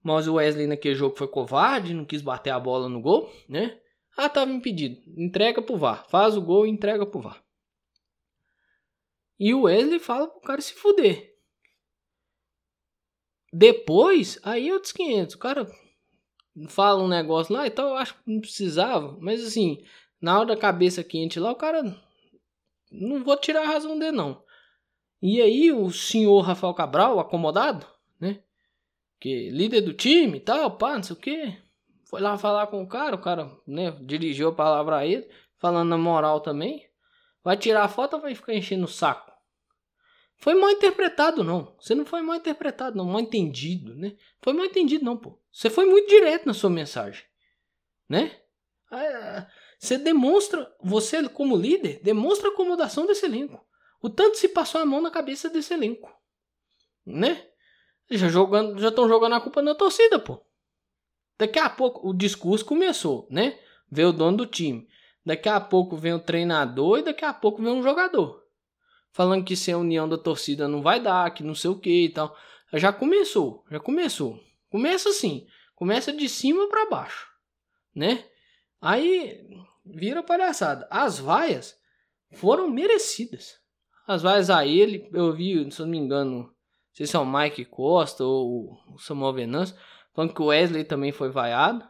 Mas 0.03 0.27
o 0.27 0.35
Wesley 0.35 0.67
naquele 0.67 0.95
jogo 0.95 1.15
foi 1.15 1.27
covarde, 1.27 1.93
não 1.93 2.05
quis 2.05 2.21
bater 2.21 2.51
a 2.51 2.59
bola 2.59 2.89
no 2.89 3.01
gol, 3.01 3.31
né? 3.47 3.79
Ah, 4.17 4.29
tava 4.29 4.51
impedido. 4.51 5.01
Entrega 5.17 5.61
pro 5.61 5.77
VAR. 5.77 6.05
Faz 6.09 6.37
o 6.37 6.41
gol 6.41 6.65
e 6.67 6.69
entrega 6.69 7.05
pro 7.05 7.21
VAR. 7.21 7.43
E 9.39 9.53
o 9.53 9.63
Wesley 9.63 9.99
fala 9.99 10.27
pro 10.27 10.41
cara 10.41 10.61
se 10.61 10.73
fuder. 10.73 11.33
Depois, 13.51 14.39
aí 14.43 14.71
outros 14.71 14.91
500. 14.91 15.35
O 15.35 15.39
cara 15.39 15.67
fala 16.67 17.03
um 17.03 17.07
negócio 17.07 17.53
lá 17.53 17.65
e 17.65 17.71
tal, 17.71 17.89
eu 17.89 17.95
acho 17.95 18.15
que 18.15 18.31
não 18.31 18.39
precisava. 18.39 19.17
Mas 19.19 19.43
assim, 19.45 19.83
na 20.25 20.39
hora 20.39 20.47
da 20.47 20.57
cabeça 20.57 21.03
quente 21.03 21.39
lá, 21.39 21.51
o 21.51 21.55
cara. 21.55 21.83
Não 22.91 23.23
vou 23.23 23.37
tirar 23.37 23.61
a 23.61 23.67
razão 23.67 23.99
dele, 23.99 24.17
não. 24.17 24.43
E 25.21 25.39
aí, 25.39 25.71
o 25.71 25.91
senhor 25.91 26.41
Rafael 26.41 26.73
Cabral, 26.73 27.19
acomodado, 27.19 27.85
né? 28.19 28.39
Que 29.19 29.51
líder 29.51 29.81
do 29.81 29.93
time 29.93 30.37
e 30.37 30.41
tal, 30.41 30.77
pá, 30.77 30.95
não 30.95 31.03
sei 31.03 31.15
o 31.15 31.19
quê. 31.19 31.57
Foi 32.05 32.19
lá 32.19 32.39
falar 32.39 32.65
com 32.67 32.81
o 32.81 32.87
cara, 32.87 33.15
o 33.15 33.21
cara, 33.21 33.51
né? 33.67 33.91
Dirigiu 34.01 34.49
a 34.49 34.55
palavra 34.55 34.97
a 34.97 35.05
ele, 35.05 35.29
falando 35.59 35.89
na 35.89 35.97
moral 35.97 36.39
também. 36.39 36.89
Vai 37.43 37.55
tirar 37.55 37.83
a 37.83 37.87
foto 37.87 38.15
ou 38.15 38.21
vai 38.23 38.33
ficar 38.33 38.55
enchendo 38.55 38.85
o 38.85 38.87
saco? 38.87 39.31
Foi 40.37 40.55
mal 40.55 40.71
interpretado, 40.71 41.43
não. 41.43 41.75
Você 41.79 41.93
não 41.93 42.03
foi 42.03 42.23
mal 42.23 42.37
interpretado, 42.37 42.97
não. 42.97 43.05
Mal 43.05 43.21
entendido, 43.21 43.93
né? 43.93 44.15
Foi 44.41 44.53
mal 44.53 44.65
entendido, 44.65 45.05
não, 45.05 45.17
pô. 45.17 45.39
Você 45.51 45.69
foi 45.69 45.85
muito 45.85 46.09
direto 46.09 46.47
na 46.47 46.53
sua 46.55 46.71
mensagem. 46.71 47.23
né? 48.09 48.41
Você 49.85 49.99
demonstra, 49.99 50.75
você 50.81 51.29
como 51.29 51.55
líder, 51.55 51.99
demonstra 52.01 52.49
a 52.49 52.51
acomodação 52.51 53.05
desse 53.05 53.25
elenco. 53.25 53.63
O 54.01 54.09
tanto 54.09 54.37
se 54.37 54.49
passou 54.49 54.81
a 54.81 54.85
mão 54.85 54.99
na 54.99 55.11
cabeça 55.11 55.47
desse 55.47 55.75
elenco, 55.75 56.11
né? 57.05 57.47
Já 58.09 58.27
jogando, 58.27 58.79
já 58.79 58.89
estão 58.89 59.07
jogando 59.07 59.35
a 59.35 59.41
culpa 59.41 59.61
na 59.61 59.75
torcida, 59.75 60.17
pô. 60.17 60.43
Daqui 61.37 61.59
a 61.59 61.69
pouco 61.69 62.07
o 62.07 62.13
discurso 62.13 62.65
começou, 62.65 63.27
né? 63.29 63.59
Vê 63.91 64.03
o 64.03 64.11
dono 64.11 64.37
do 64.37 64.45
time. 64.47 64.87
Daqui 65.23 65.49
a 65.49 65.61
pouco 65.61 65.95
vem 65.95 66.13
o 66.13 66.19
treinador 66.19 66.99
e 66.99 67.03
daqui 67.03 67.23
a 67.23 67.33
pouco 67.33 67.61
vem 67.61 67.71
um 67.71 67.83
jogador. 67.83 68.43
Falando 69.11 69.45
que 69.45 69.55
sem 69.55 69.75
a 69.75 69.77
união 69.77 70.09
da 70.09 70.17
torcida 70.17 70.67
não 70.67 70.81
vai 70.81 70.99
dar, 70.99 71.31
que 71.31 71.43
não 71.43 71.53
sei 71.53 71.69
o 71.69 71.79
que 71.79 72.05
e 72.05 72.09
tal. 72.09 72.35
Já 72.73 72.91
começou, 72.91 73.63
já 73.69 73.79
começou. 73.79 74.39
Começa 74.67 75.09
assim, 75.09 75.45
começa 75.75 76.11
de 76.11 76.27
cima 76.27 76.67
para 76.69 76.89
baixo, 76.89 77.27
né? 77.93 78.25
Aí 78.81 79.47
vira 79.85 80.23
palhaçada. 80.23 80.87
As 80.89 81.19
vaias 81.19 81.77
foram 82.33 82.69
merecidas. 82.69 83.59
As 84.07 84.21
vaias 84.21 84.49
a 84.49 84.65
ele, 84.65 85.09
eu 85.13 85.33
vi, 85.33 85.71
se 85.71 85.81
eu 85.81 85.85
não 85.85 85.91
me 85.91 85.97
engano, 85.97 86.37
não 86.37 86.53
sei 86.93 87.05
se 87.05 87.15
é 87.15 87.19
o 87.19 87.25
Mike 87.25 87.65
Costa 87.65 88.23
ou 88.23 88.77
o 88.87 88.97
Samuel 88.97 89.33
Venâncio, 89.33 89.75
falando 90.13 90.33
que 90.33 90.41
o 90.41 90.45
Wesley 90.45 90.83
também 90.83 91.11
foi 91.11 91.29
vaiado. 91.29 91.87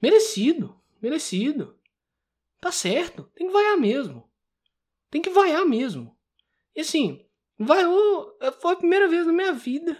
Merecido, 0.00 0.80
merecido. 1.00 1.76
Tá 2.60 2.72
certo, 2.72 3.30
tem 3.34 3.46
que 3.46 3.52
vaiar 3.52 3.76
mesmo. 3.76 4.28
Tem 5.10 5.22
que 5.22 5.30
vaiar 5.30 5.64
mesmo. 5.64 6.16
E 6.74 6.80
assim, 6.80 7.24
vaiou, 7.58 8.36
foi 8.60 8.72
a 8.72 8.76
primeira 8.76 9.08
vez 9.08 9.26
na 9.26 9.32
minha 9.32 9.52
vida 9.52 9.96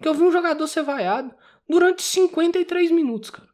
que 0.00 0.08
eu 0.08 0.14
vi 0.14 0.22
um 0.22 0.32
jogador 0.32 0.66
ser 0.66 0.82
vaiado 0.82 1.32
durante 1.68 2.02
53 2.02 2.90
minutos, 2.90 3.30
cara. 3.30 3.51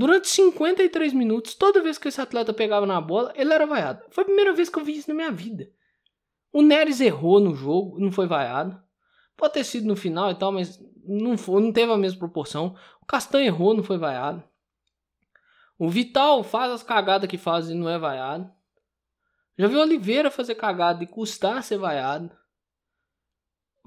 Durante 0.00 0.28
53 0.28 1.12
minutos, 1.12 1.54
toda 1.54 1.82
vez 1.82 1.98
que 1.98 2.08
esse 2.08 2.18
atleta 2.18 2.54
pegava 2.54 2.86
na 2.86 2.98
bola, 2.98 3.34
ele 3.36 3.52
era 3.52 3.66
vaiado. 3.66 4.02
Foi 4.08 4.22
a 4.22 4.24
primeira 4.24 4.50
vez 4.54 4.70
que 4.70 4.78
eu 4.78 4.82
vi 4.82 4.96
isso 4.96 5.10
na 5.10 5.14
minha 5.14 5.30
vida. 5.30 5.70
O 6.50 6.62
Neres 6.62 7.02
errou 7.02 7.38
no 7.38 7.54
jogo, 7.54 8.00
não 8.00 8.10
foi 8.10 8.26
vaiado. 8.26 8.82
Pode 9.36 9.52
ter 9.52 9.62
sido 9.62 9.86
no 9.86 9.94
final 9.94 10.30
e 10.30 10.34
tal, 10.34 10.52
mas 10.52 10.80
não, 11.04 11.36
foi, 11.36 11.60
não 11.60 11.70
teve 11.70 11.92
a 11.92 11.98
mesma 11.98 12.18
proporção. 12.18 12.74
O 13.02 13.04
Castanho 13.04 13.44
errou, 13.44 13.74
não 13.74 13.82
foi 13.82 13.98
vaiado. 13.98 14.42
O 15.78 15.90
Vital 15.90 16.42
faz 16.44 16.72
as 16.72 16.82
cagadas 16.82 17.28
que 17.28 17.36
faz 17.36 17.68
e 17.68 17.74
não 17.74 17.86
é 17.86 17.98
vaiado. 17.98 18.50
Já 19.58 19.66
vi 19.66 19.76
o 19.76 19.82
Oliveira 19.82 20.30
fazer 20.30 20.54
cagada 20.54 21.04
e 21.04 21.06
custar 21.06 21.62
ser 21.62 21.76
vaiado. 21.76 22.34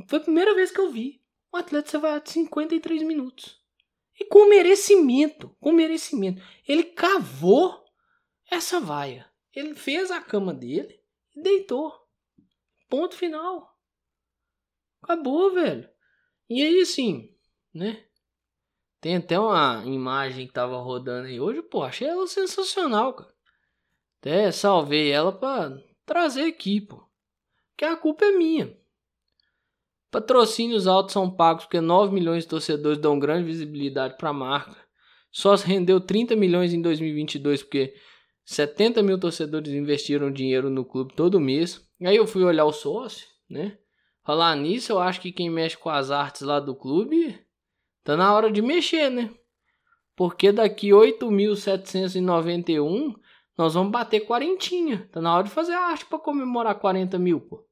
Foi 0.08 0.20
a 0.20 0.22
primeira 0.22 0.54
vez 0.54 0.70
que 0.70 0.80
eu 0.80 0.92
vi 0.92 1.24
um 1.52 1.58
atleta 1.58 1.90
ser 1.90 1.98
vaiado 1.98 2.30
53 2.30 3.02
minutos. 3.02 3.63
E 4.20 4.26
com 4.26 4.48
merecimento, 4.48 5.56
com 5.60 5.72
merecimento. 5.72 6.42
Ele 6.68 6.84
cavou 6.84 7.84
essa 8.50 8.80
vaia. 8.80 9.30
Ele 9.54 9.74
fez 9.76 10.12
a 10.12 10.22
cama 10.22 10.54
dele 10.54 11.00
e 11.36 11.42
deitou. 11.42 11.94
Ponto 12.90 13.16
final. 13.16 13.78
Acabou, 15.02 15.52
velho. 15.54 15.90
E 16.50 16.62
aí, 16.62 16.82
assim, 16.82 17.36
né? 17.74 18.06
Tem 19.02 19.18
até 19.18 19.38
uma 19.38 19.84
imagem 19.86 20.48
que 20.48 20.54
tava 20.54 20.78
rodando 20.78 21.28
aí 21.28 21.40
hoje, 21.40 21.62
pô, 21.62 21.84
achei 21.84 22.08
ela 22.08 22.26
sensacional, 22.26 23.14
cara. 23.14 23.34
Até 24.20 24.52
salvei 24.52 25.12
ela 25.12 25.38
pra 25.38 25.78
trazer 26.06 26.46
aqui, 26.46 26.80
pô. 26.80 27.06
Que 27.76 27.84
a 27.84 27.98
culpa 27.98 28.24
é 28.24 28.32
minha. 28.32 28.78
Patrocínios 30.14 30.86
altos 30.86 31.12
são 31.12 31.28
pagos 31.28 31.66
porque 31.66 31.82
9 31.82 32.14
milhões 32.14 32.44
de 32.44 32.50
torcedores 32.50 33.00
dão 33.00 33.18
grande 33.18 33.48
visibilidade 33.48 34.16
para 34.16 34.30
a 34.30 34.34
marca. 34.34 34.78
Só 35.32 35.56
rendeu 35.56 36.00
30 36.00 36.36
milhões 36.36 36.72
em 36.72 36.84
2022 36.84 37.64
porque 37.64 37.96
70 38.46 39.02
mil 39.02 39.20
torcedores 39.20 39.74
investiram 39.74 40.32
dinheiro 40.32 40.70
no 40.70 40.86
clube 40.86 41.16
todo 41.16 41.40
mês. 41.40 41.84
Aí 42.00 42.16
eu 42.16 42.28
fui 42.28 42.44
olhar 42.44 42.66
o 42.66 42.72
sócio, 42.72 43.28
né? 43.50 43.76
Falar 44.24 44.56
nisso, 44.56 44.92
eu 44.92 45.00
acho 45.00 45.20
que 45.20 45.32
quem 45.32 45.50
mexe 45.50 45.76
com 45.76 45.90
as 45.90 46.12
artes 46.12 46.44
lá 46.44 46.60
do 46.60 46.76
clube 46.76 47.44
Tá 48.04 48.16
na 48.16 48.32
hora 48.36 48.52
de 48.52 48.62
mexer, 48.62 49.10
né? 49.10 49.32
Porque 50.16 50.52
daqui 50.52 50.90
8.791 50.90 53.16
nós 53.58 53.74
vamos 53.74 53.92
bater 53.92 54.28
quarentinha. 54.28 55.10
Tá 55.12 55.20
na 55.20 55.36
hora 55.36 55.46
de 55.46 55.50
fazer 55.50 55.74
arte 55.74 56.06
para 56.06 56.20
comemorar 56.20 56.76
40 56.76 57.18
mil, 57.18 57.42
pô. 57.42 57.66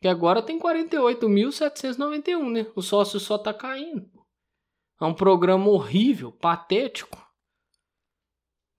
Que 0.00 0.08
agora 0.08 0.42
tem 0.42 0.60
48.791, 0.60 2.50
né? 2.50 2.66
O 2.76 2.82
sócio 2.82 3.18
só 3.18 3.36
tá 3.36 3.52
caindo. 3.52 4.08
É 5.00 5.04
um 5.04 5.14
programa 5.14 5.68
horrível, 5.68 6.32
patético. 6.32 7.24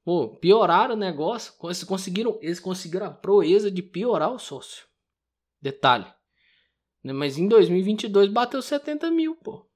Pô, 0.03 0.37
pioraram 0.37 0.95
o 0.95 0.97
negócio. 0.97 1.53
Eles 1.63 1.83
conseguiram, 1.83 2.37
eles 2.41 2.59
conseguiram 2.59 3.07
a 3.07 3.11
proeza 3.11 3.69
de 3.69 3.81
piorar 3.81 4.33
o 4.33 4.39
sócio. 4.39 4.85
Detalhe. 5.61 6.07
Né? 7.03 7.13
Mas 7.13 7.37
em 7.37 7.47
2022 7.47 8.29
bateu 8.29 8.61
70 8.61 9.11
mil, 9.11 9.35
pô. 9.35 9.69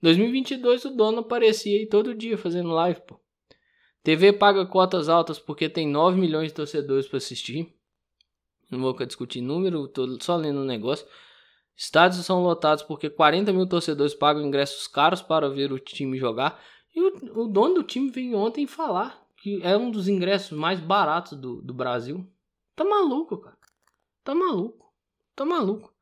2022 0.00 0.84
o 0.86 0.90
dono 0.90 1.20
aparecia 1.20 1.78
aí 1.78 1.86
todo 1.86 2.14
dia 2.14 2.38
fazendo 2.38 2.70
live, 2.70 3.00
pô. 3.02 3.20
TV 4.02 4.32
paga 4.32 4.64
cotas 4.64 5.08
altas 5.08 5.38
porque 5.38 5.68
tem 5.68 5.88
9 5.88 6.18
milhões 6.18 6.48
de 6.48 6.54
torcedores 6.54 7.06
para 7.06 7.18
assistir. 7.18 7.77
Não 8.70 8.80
vou 8.80 8.94
discutir 9.06 9.40
número, 9.40 9.88
tô 9.88 10.20
só 10.20 10.36
lendo 10.36 10.60
um 10.60 10.64
negócio. 10.64 11.06
Estádios 11.76 12.24
são 12.26 12.42
lotados 12.42 12.82
porque 12.82 13.08
40 13.08 13.52
mil 13.52 13.66
torcedores 13.66 14.14
pagam 14.14 14.42
ingressos 14.42 14.86
caros 14.86 15.22
para 15.22 15.48
ver 15.48 15.72
o 15.72 15.78
time 15.78 16.18
jogar. 16.18 16.60
E 16.94 17.00
o, 17.00 17.42
o 17.42 17.48
dono 17.48 17.76
do 17.76 17.82
time 17.84 18.10
veio 18.10 18.36
ontem 18.36 18.66
falar 18.66 19.24
que 19.36 19.60
é 19.62 19.76
um 19.76 19.90
dos 19.90 20.08
ingressos 20.08 20.56
mais 20.56 20.80
baratos 20.80 21.38
do, 21.38 21.62
do 21.62 21.72
Brasil. 21.72 22.26
Tá 22.74 22.84
maluco, 22.84 23.38
cara. 23.38 23.56
Tá 24.24 24.34
maluco. 24.34 24.92
Tá 25.34 25.44
maluco. 25.44 25.94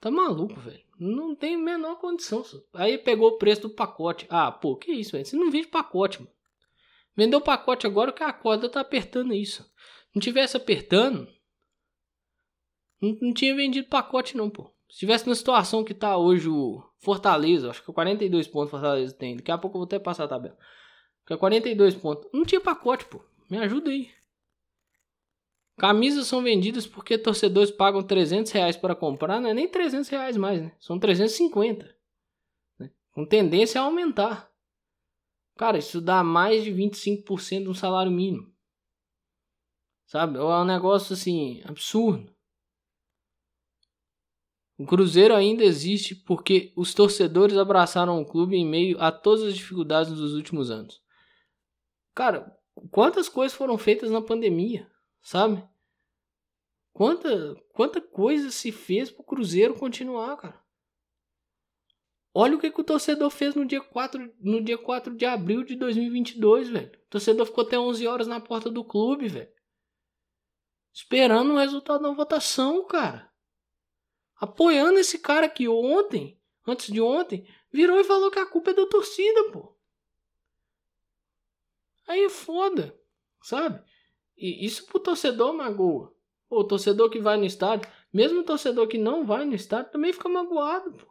Tá 0.00 0.10
maluco, 0.10 0.58
velho. 0.60 0.84
Não 0.98 1.34
tem 1.34 1.54
a 1.54 1.58
menor 1.58 1.96
condição. 1.96 2.42
Aí 2.72 2.98
pegou 2.98 3.28
o 3.28 3.38
preço 3.38 3.62
do 3.62 3.70
pacote. 3.70 4.26
Ah, 4.30 4.50
pô, 4.50 4.76
que 4.76 4.90
isso, 4.90 5.12
velho? 5.12 5.24
Você 5.24 5.36
não 5.36 5.50
vende 5.50 5.68
pacote, 5.68 6.20
mano. 6.20 6.32
Vendeu 7.14 7.40
pacote 7.40 7.86
agora 7.86 8.12
que 8.12 8.22
a 8.22 8.32
corda 8.32 8.68
tá 8.68 8.80
apertando 8.80 9.34
isso. 9.34 9.68
Não 10.14 10.20
tivesse 10.20 10.56
apertando, 10.56 11.28
não, 13.00 13.16
não 13.20 13.32
tinha 13.32 13.54
vendido 13.54 13.88
pacote 13.88 14.36
não, 14.36 14.50
pô. 14.50 14.72
Se 14.90 15.00
tivesse 15.00 15.28
na 15.28 15.34
situação 15.34 15.84
que 15.84 15.94
tá 15.94 16.16
hoje 16.16 16.48
o 16.48 16.82
Fortaleza, 16.98 17.70
acho 17.70 17.84
que 17.84 17.92
42 17.92 18.48
pontos 18.48 18.70
Fortaleza 18.70 19.14
tem. 19.14 19.36
Daqui 19.36 19.50
a 19.50 19.58
pouco 19.58 19.76
eu 19.76 19.80
vou 19.80 19.86
até 19.86 19.98
passar 19.98 20.24
a 20.24 20.28
tabela. 20.28 20.56
Que 21.26 21.34
é 21.34 21.36
42 21.36 21.94
pontos. 21.96 22.28
Não 22.32 22.44
tinha 22.44 22.60
pacote, 22.60 23.04
pô. 23.04 23.22
Me 23.50 23.58
ajuda 23.58 23.90
aí. 23.90 24.10
Camisas 25.76 26.26
são 26.26 26.42
vendidas 26.42 26.86
porque 26.86 27.16
torcedores 27.16 27.70
pagam 27.70 28.02
300 28.02 28.50
reais 28.50 28.76
para 28.76 28.96
comprar, 28.96 29.40
não 29.40 29.50
é 29.50 29.54
nem 29.54 29.68
300 29.68 30.08
reais 30.08 30.36
mais, 30.36 30.60
né? 30.60 30.72
São 30.80 30.98
350. 30.98 31.94
Né? 32.80 32.90
Com 33.12 33.24
tendência 33.24 33.80
a 33.80 33.84
aumentar. 33.84 34.50
Cara, 35.56 35.78
isso 35.78 36.00
dá 36.00 36.24
mais 36.24 36.64
de 36.64 36.72
25% 36.72 37.64
do 37.64 37.74
salário 37.74 38.10
mínimo. 38.10 38.52
Sabe? 40.06 40.38
É 40.38 40.42
um 40.42 40.64
negócio 40.64 41.12
assim, 41.12 41.62
absurdo. 41.64 42.32
O 44.78 44.86
Cruzeiro 44.86 45.34
ainda 45.34 45.64
existe 45.64 46.14
porque 46.14 46.72
os 46.76 46.94
torcedores 46.94 47.56
abraçaram 47.56 48.22
o 48.22 48.24
clube 48.24 48.56
em 48.56 48.64
meio 48.64 48.98
a 49.00 49.10
todas 49.10 49.44
as 49.44 49.54
dificuldades 49.54 50.12
dos 50.12 50.34
últimos 50.34 50.70
anos. 50.70 51.02
Cara, 52.14 52.56
quantas 52.90 53.28
coisas 53.28 53.56
foram 53.56 53.76
feitas 53.76 54.10
na 54.10 54.22
pandemia? 54.22 54.88
sabe? 55.28 55.62
Quanta, 56.92 57.54
quanta 57.72 58.00
coisa 58.00 58.50
se 58.50 58.72
fez 58.72 59.10
pro 59.10 59.22
Cruzeiro 59.22 59.74
continuar, 59.74 60.36
cara. 60.36 60.60
Olha 62.34 62.56
o 62.56 62.58
que, 62.58 62.70
que 62.70 62.80
o 62.80 62.84
torcedor 62.84 63.30
fez 63.30 63.54
no 63.54 63.66
dia 63.66 63.80
4, 63.80 64.34
no 64.40 64.62
dia 64.62 64.78
4 64.78 65.14
de 65.16 65.24
abril 65.24 65.64
de 65.64 65.76
2022, 65.76 66.68
velho. 66.68 66.92
O 67.06 67.10
torcedor 67.10 67.46
ficou 67.46 67.64
até 67.64 67.78
11 67.78 68.06
horas 68.06 68.26
na 68.26 68.40
porta 68.40 68.70
do 68.70 68.84
clube, 68.84 69.28
velho. 69.28 69.52
Esperando 70.92 71.52
o 71.52 71.58
resultado 71.58 72.02
da 72.02 72.10
votação, 72.10 72.86
cara. 72.86 73.27
Apoiando 74.40 74.98
esse 74.98 75.18
cara 75.18 75.48
que 75.48 75.68
ontem, 75.68 76.38
antes 76.66 76.92
de 76.92 77.00
ontem, 77.00 77.46
virou 77.72 77.98
e 77.98 78.04
falou 78.04 78.30
que 78.30 78.38
a 78.38 78.46
culpa 78.46 78.70
é 78.70 78.74
da 78.74 78.86
torcida, 78.86 79.50
pô. 79.50 79.74
Aí 82.06 82.24
é 82.24 82.30
foda, 82.30 82.98
sabe? 83.42 83.82
E 84.36 84.64
isso 84.64 84.86
pro 84.86 85.00
torcedor 85.00 85.52
magoa. 85.52 86.14
o 86.48 86.64
torcedor 86.64 87.10
que 87.10 87.20
vai 87.20 87.36
no 87.36 87.44
estádio, 87.44 87.90
mesmo 88.12 88.40
o 88.40 88.44
torcedor 88.44 88.86
que 88.86 88.96
não 88.96 89.26
vai 89.26 89.44
no 89.44 89.54
estádio, 89.54 89.92
também 89.92 90.12
fica 90.12 90.28
magoado, 90.28 90.92
pô. 90.92 91.06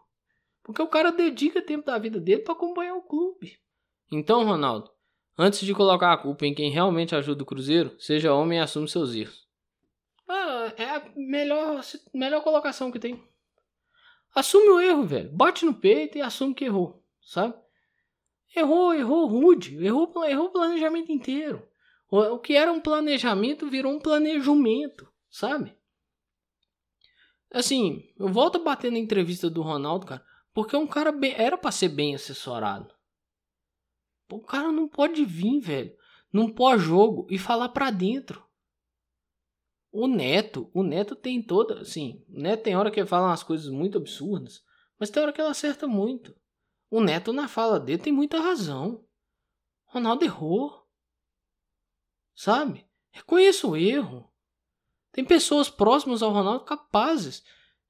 Porque 0.63 0.81
o 0.81 0.87
cara 0.87 1.11
dedica 1.11 1.61
tempo 1.61 1.85
da 1.85 1.97
vida 1.97 2.19
dele 2.19 2.41
para 2.41 2.53
acompanhar 2.53 2.95
o 2.95 3.01
clube. 3.01 3.57
Então, 4.11 4.43
Ronaldo, 4.43 4.89
antes 5.37 5.59
de 5.59 5.73
colocar 5.73 6.11
a 6.11 6.17
culpa 6.17 6.45
em 6.45 6.53
quem 6.53 6.71
realmente 6.71 7.15
ajuda 7.15 7.43
o 7.43 7.45
Cruzeiro, 7.45 7.95
seja 7.99 8.33
homem 8.33 8.57
e 8.57 8.61
assume 8.61 8.87
seus 8.87 9.13
erros. 9.13 9.46
É 10.75 10.85
a 10.85 11.11
melhor, 11.15 11.81
melhor 12.13 12.43
colocação 12.43 12.91
que 12.91 12.99
tem. 12.99 13.23
Assume 14.35 14.69
o 14.69 14.79
erro, 14.79 15.03
velho. 15.03 15.31
Bate 15.31 15.65
no 15.65 15.73
peito 15.73 16.17
e 16.17 16.21
assume 16.21 16.53
que 16.53 16.65
errou, 16.65 17.03
sabe? 17.21 17.55
Errou, 18.55 18.93
errou 18.93 19.27
rude, 19.27 19.83
errou, 19.83 20.11
errou 20.25 20.47
o 20.47 20.51
planejamento 20.51 21.11
inteiro. 21.11 21.67
O, 22.09 22.39
que 22.39 22.55
era 22.55 22.71
um 22.71 22.79
planejamento 22.79 23.69
virou 23.69 23.93
um 23.93 23.99
planejamento, 23.99 25.11
sabe? 25.29 25.75
Assim, 27.51 28.13
eu 28.17 28.27
volto 28.29 28.57
a 28.57 28.63
bater 28.63 28.91
na 28.91 28.97
entrevista 28.97 29.49
do 29.49 29.61
Ronaldo, 29.61 30.05
cara, 30.05 30.25
porque 30.53 30.75
um 30.75 30.87
cara 30.87 31.11
bem, 31.11 31.33
era 31.35 31.57
para 31.57 31.71
ser 31.71 31.89
bem 31.89 32.15
assessorado. 32.15 32.93
O 34.29 34.39
cara 34.39 34.71
não 34.71 34.87
pode 34.87 35.23
vir, 35.25 35.59
velho, 35.59 35.95
num 36.31 36.51
pós-jogo 36.51 37.27
e 37.29 37.37
falar 37.37 37.69
pra 37.69 37.89
dentro. 37.89 38.46
O 39.91 40.07
Neto, 40.07 40.69
o 40.73 40.83
Neto 40.83 41.15
tem 41.15 41.41
toda, 41.41 41.81
assim, 41.81 42.23
o 42.29 42.39
Neto 42.39 42.63
tem 42.63 42.75
hora 42.75 42.91
que 42.91 42.99
ele 42.99 43.07
fala 43.07 43.27
umas 43.27 43.43
coisas 43.43 43.69
muito 43.69 43.97
absurdas, 43.97 44.63
mas 44.99 45.09
tem 45.09 45.21
hora 45.23 45.31
que 45.31 45.41
ele 45.41 45.49
acerta 45.49 45.87
muito. 45.87 46.35
O 46.89 47.01
Neto 47.01 47.33
na 47.33 47.47
fala 47.47 47.79
dele 47.79 48.01
tem 48.01 48.13
muita 48.13 48.39
razão. 48.39 49.05
Ronaldo 49.85 50.23
errou. 50.23 50.85
Sabe? 52.35 52.85
Reconheça 53.11 53.67
o 53.67 53.75
erro. 53.75 54.31
Tem 55.11 55.25
pessoas 55.25 55.69
próximas 55.69 56.21
ao 56.21 56.31
Ronaldo 56.31 56.63
capazes 56.63 57.43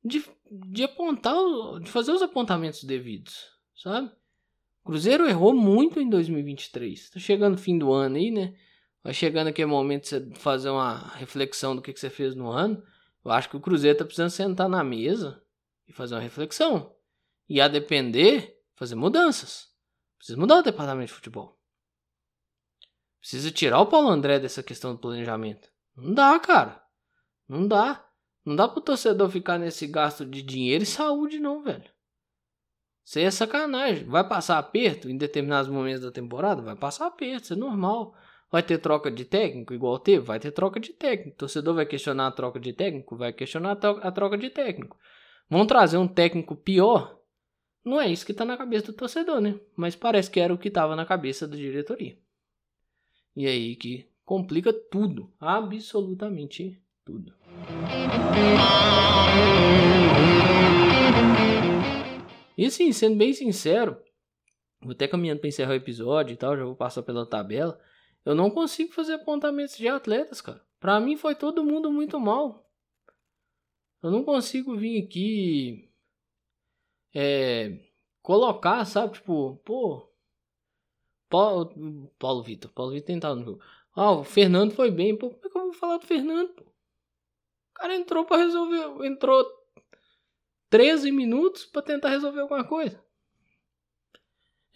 de, 0.04 0.24
de 0.70 0.84
apontar, 0.84 1.36
de 1.82 1.92
fazer 1.92 2.12
os 2.12 2.22
apontamentos 2.22 2.84
devidos, 2.84 3.52
sabe? 3.76 4.12
Cruzeiro 4.84 5.28
errou 5.28 5.54
muito 5.54 6.00
em 6.00 6.10
2023. 6.10 7.10
Tá 7.10 7.20
chegando 7.20 7.58
fim 7.58 7.78
do 7.78 7.92
ano 7.92 8.16
aí, 8.16 8.32
né? 8.32 8.56
Chegando 9.14 9.48
aquele 9.48 9.68
momento 9.68 10.04
de 10.04 10.10
você 10.10 10.36
fazer 10.36 10.70
uma 10.70 11.10
reflexão 11.16 11.76
do 11.76 11.82
que, 11.82 11.94
que 11.94 12.00
você 12.00 12.10
fez 12.10 12.36
no 12.36 12.50
ano. 12.50 12.84
Eu 13.24 13.32
acho 13.32 13.50
que 13.50 13.58
o 13.58 13.62
Cruzeiro 13.62 13.98
tá 13.98 14.06
precisando 14.06 14.30
sentar 14.30 14.70
na 14.70 14.84
mesa 14.84 15.42
e 15.88 15.94
fazer 15.94 16.16
uma 16.16 16.22
reflexão. 16.22 16.96
E 17.48 17.62
a 17.62 17.68
depender, 17.68 18.62
fazer 18.76 18.96
mudanças. 18.96 19.70
Precisa 20.18 20.38
mudar 20.38 20.60
o 20.60 20.64
departamento 20.64 21.08
de 21.08 21.14
futebol. 21.14 21.58
Precisa 23.20 23.52
tirar 23.52 23.82
o 23.82 23.88
Paulo 23.88 24.10
André 24.10 24.40
dessa 24.40 24.64
questão 24.64 24.94
do 24.94 25.00
planejamento. 25.00 25.70
Não 25.96 26.14
dá, 26.14 26.40
cara. 26.40 26.82
Não 27.48 27.68
dá. 27.68 28.06
Não 28.46 28.56
dá 28.56 28.68
pro 28.68 28.80
torcedor 28.80 29.30
ficar 29.30 29.58
nesse 29.58 29.88
gasto 29.88 30.26
de 30.26 30.42
dinheiro 30.42 30.84
e 30.84 30.88
saúde, 30.88 31.40
não, 31.40 31.62
velho. 31.62 31.90
Isso 33.04 33.20
aí 33.20 33.26
é 33.26 33.32
sacanagem. 33.32 34.06
Vai 34.06 34.28
passar 34.28 34.58
aperto 34.58 35.10
em 35.10 35.18
determinados 35.18 35.70
momentos 35.70 36.02
da 36.02 36.12
temporada? 36.12 36.62
Vai 36.62 36.76
passar 36.76 37.08
aperto, 37.08 37.44
isso 37.44 37.54
é 37.54 37.58
normal. 37.58 38.16
Vai 38.50 38.64
ter 38.64 38.78
troca 38.78 39.12
de 39.12 39.26
técnico 39.26 39.74
igual 39.74 40.00
teve? 40.00 40.26
Vai 40.26 40.40
ter 40.40 40.52
troca 40.52 40.80
de 40.80 40.94
técnico. 40.94 41.36
O 41.36 41.40
torcedor 41.40 41.76
vai 41.76 41.86
questionar 41.86 42.28
a 42.28 42.32
troca 42.32 42.60
de 42.60 42.72
técnico? 42.72 43.18
Vai 43.18 43.34
questionar 43.34 43.78
a 43.82 44.12
troca 44.12 44.38
de 44.38 44.50
técnico. 44.50 44.98
Vão 45.50 45.66
trazer 45.66 45.98
um 45.98 46.08
técnico 46.08 46.56
pior? 46.56 47.20
Não 47.84 48.00
é 48.00 48.10
isso 48.10 48.26
que 48.26 48.34
tá 48.34 48.46
na 48.46 48.58
cabeça 48.58 48.88
do 48.88 48.94
torcedor, 48.94 49.42
né? 49.42 49.60
Mas 49.76 49.96
parece 49.96 50.32
que 50.32 50.40
era 50.40 50.54
o 50.54 50.58
que 50.58 50.70
tava 50.70 50.96
na 50.96 51.06
cabeça 51.06 51.48
da 51.48 51.56
diretoria. 51.58 52.18
E 53.36 53.46
aí 53.46 53.76
que 53.76 54.10
complica 54.24 54.72
tudo. 54.72 55.32
Absolutamente 55.40 56.82
tudo. 57.06 57.34
E 62.58 62.66
assim, 62.66 62.92
sendo 62.92 63.18
bem 63.18 63.34
sincero, 63.34 63.98
vou 64.82 64.92
até 64.94 65.08
caminhando 65.08 65.40
para 65.40 65.50
encerrar 65.50 65.72
o 65.72 65.76
episódio 65.76 66.34
e 66.34 66.38
tal, 66.38 66.58
já 66.58 66.64
vou 66.64 66.76
passar 66.76 67.04
pela 67.04 67.26
tabela. 67.26 67.80
Eu 68.28 68.36
não 68.36 68.52
consigo 68.52 68.92
fazer 68.92 69.14
apontamentos 69.14 69.78
de 69.78 69.88
atletas, 69.88 70.42
cara. 70.42 70.62
Para 70.82 71.00
mim 71.00 71.16
foi 71.16 71.34
todo 71.34 71.64
mundo 71.64 71.90
muito 71.90 72.20
mal. 72.20 72.70
Eu 74.04 74.12
não 74.12 74.22
consigo 74.22 74.76
vir 74.76 75.02
aqui 75.02 75.90
é, 77.16 77.90
colocar, 78.22 78.84
sabe? 78.84 79.14
Tipo, 79.14 79.56
pô. 79.64 80.12
Paulo, 81.30 82.12
Paulo 82.20 82.44
Vitor. 82.44 82.70
Paulo 82.74 82.92
Vitor 82.92 83.08
tentava 83.08 83.36
no 83.36 83.46
jogo. 83.46 83.64
Ah, 83.96 84.12
o 84.12 84.26
Fernando 84.26 84.74
foi 84.74 84.92
bem. 84.92 85.18
Pô, 85.18 85.30
como 85.30 85.46
é 85.46 85.50
que 85.50 85.58
eu 85.58 85.64
vou 85.64 85.74
falar 85.74 85.96
do 85.96 86.06
Fernando? 86.06 86.54
Pô? 86.54 86.64
O 86.66 87.74
cara 87.76 87.96
entrou 87.96 88.26
para 88.26 88.44
resolver. 88.44 89.06
Entrou 89.06 89.46
13 90.70 91.14
minutos 91.14 91.64
para 91.64 91.82
tentar 91.82 92.10
resolver 92.10 92.42
alguma 92.42 92.68
coisa. 92.68 93.02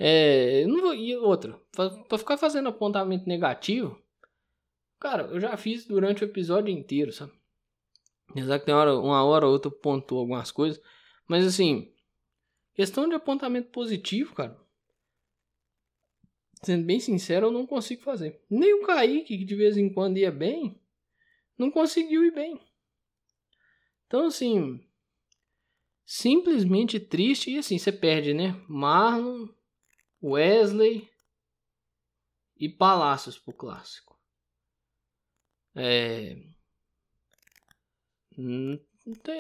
É, 0.04 0.66
não 0.66 0.82
vou, 0.82 0.96
e 0.96 1.16
outra, 1.16 1.62
para 1.72 2.18
ficar 2.18 2.36
fazendo 2.36 2.70
apontamento 2.70 3.30
negativo, 3.30 4.02
cara, 5.00 5.26
eu 5.26 5.40
já 5.40 5.56
fiz 5.56 5.86
durante 5.86 6.24
o 6.24 6.26
episódio 6.26 6.74
inteiro, 6.74 7.14
sabe? 7.14 7.32
Apesar 8.28 8.58
que 8.58 8.66
tem 8.66 8.74
hora, 8.74 8.98
uma 8.98 9.24
hora 9.24 9.46
ou 9.46 9.52
outra 9.54 9.70
pontuou 9.70 10.22
algumas 10.22 10.50
coisas, 10.52 10.82
mas 11.28 11.46
assim, 11.46 11.94
questão 12.74 13.08
de 13.08 13.14
apontamento 13.14 13.70
positivo, 13.70 14.34
cara, 14.34 14.60
sendo 16.64 16.84
bem 16.84 17.00
sincero, 17.00 17.46
eu 17.48 17.52
não 17.52 17.68
consigo 17.68 18.02
fazer. 18.02 18.42
Nem 18.50 18.74
o 18.74 18.82
Kaique, 18.82 19.38
que 19.38 19.46
de 19.46 19.56
vez 19.56 19.78
em 19.78 19.94
quando 19.94 20.18
ia 20.18 20.32
bem, 20.32 20.82
não 21.56 21.70
conseguiu 21.70 22.26
ir 22.26 22.34
bem. 22.34 22.60
Então, 24.08 24.26
assim, 24.26 24.84
simplesmente 26.04 27.00
triste. 27.00 27.52
E 27.52 27.60
assim, 27.60 27.78
você 27.78 27.92
perde, 27.92 28.34
né? 28.34 28.60
Marlon, 28.68 29.48
Wesley 30.24 31.10
e 32.58 32.70
Palácios 32.70 33.38
pro 33.38 33.54
clássico. 33.54 34.18
É. 35.76 36.38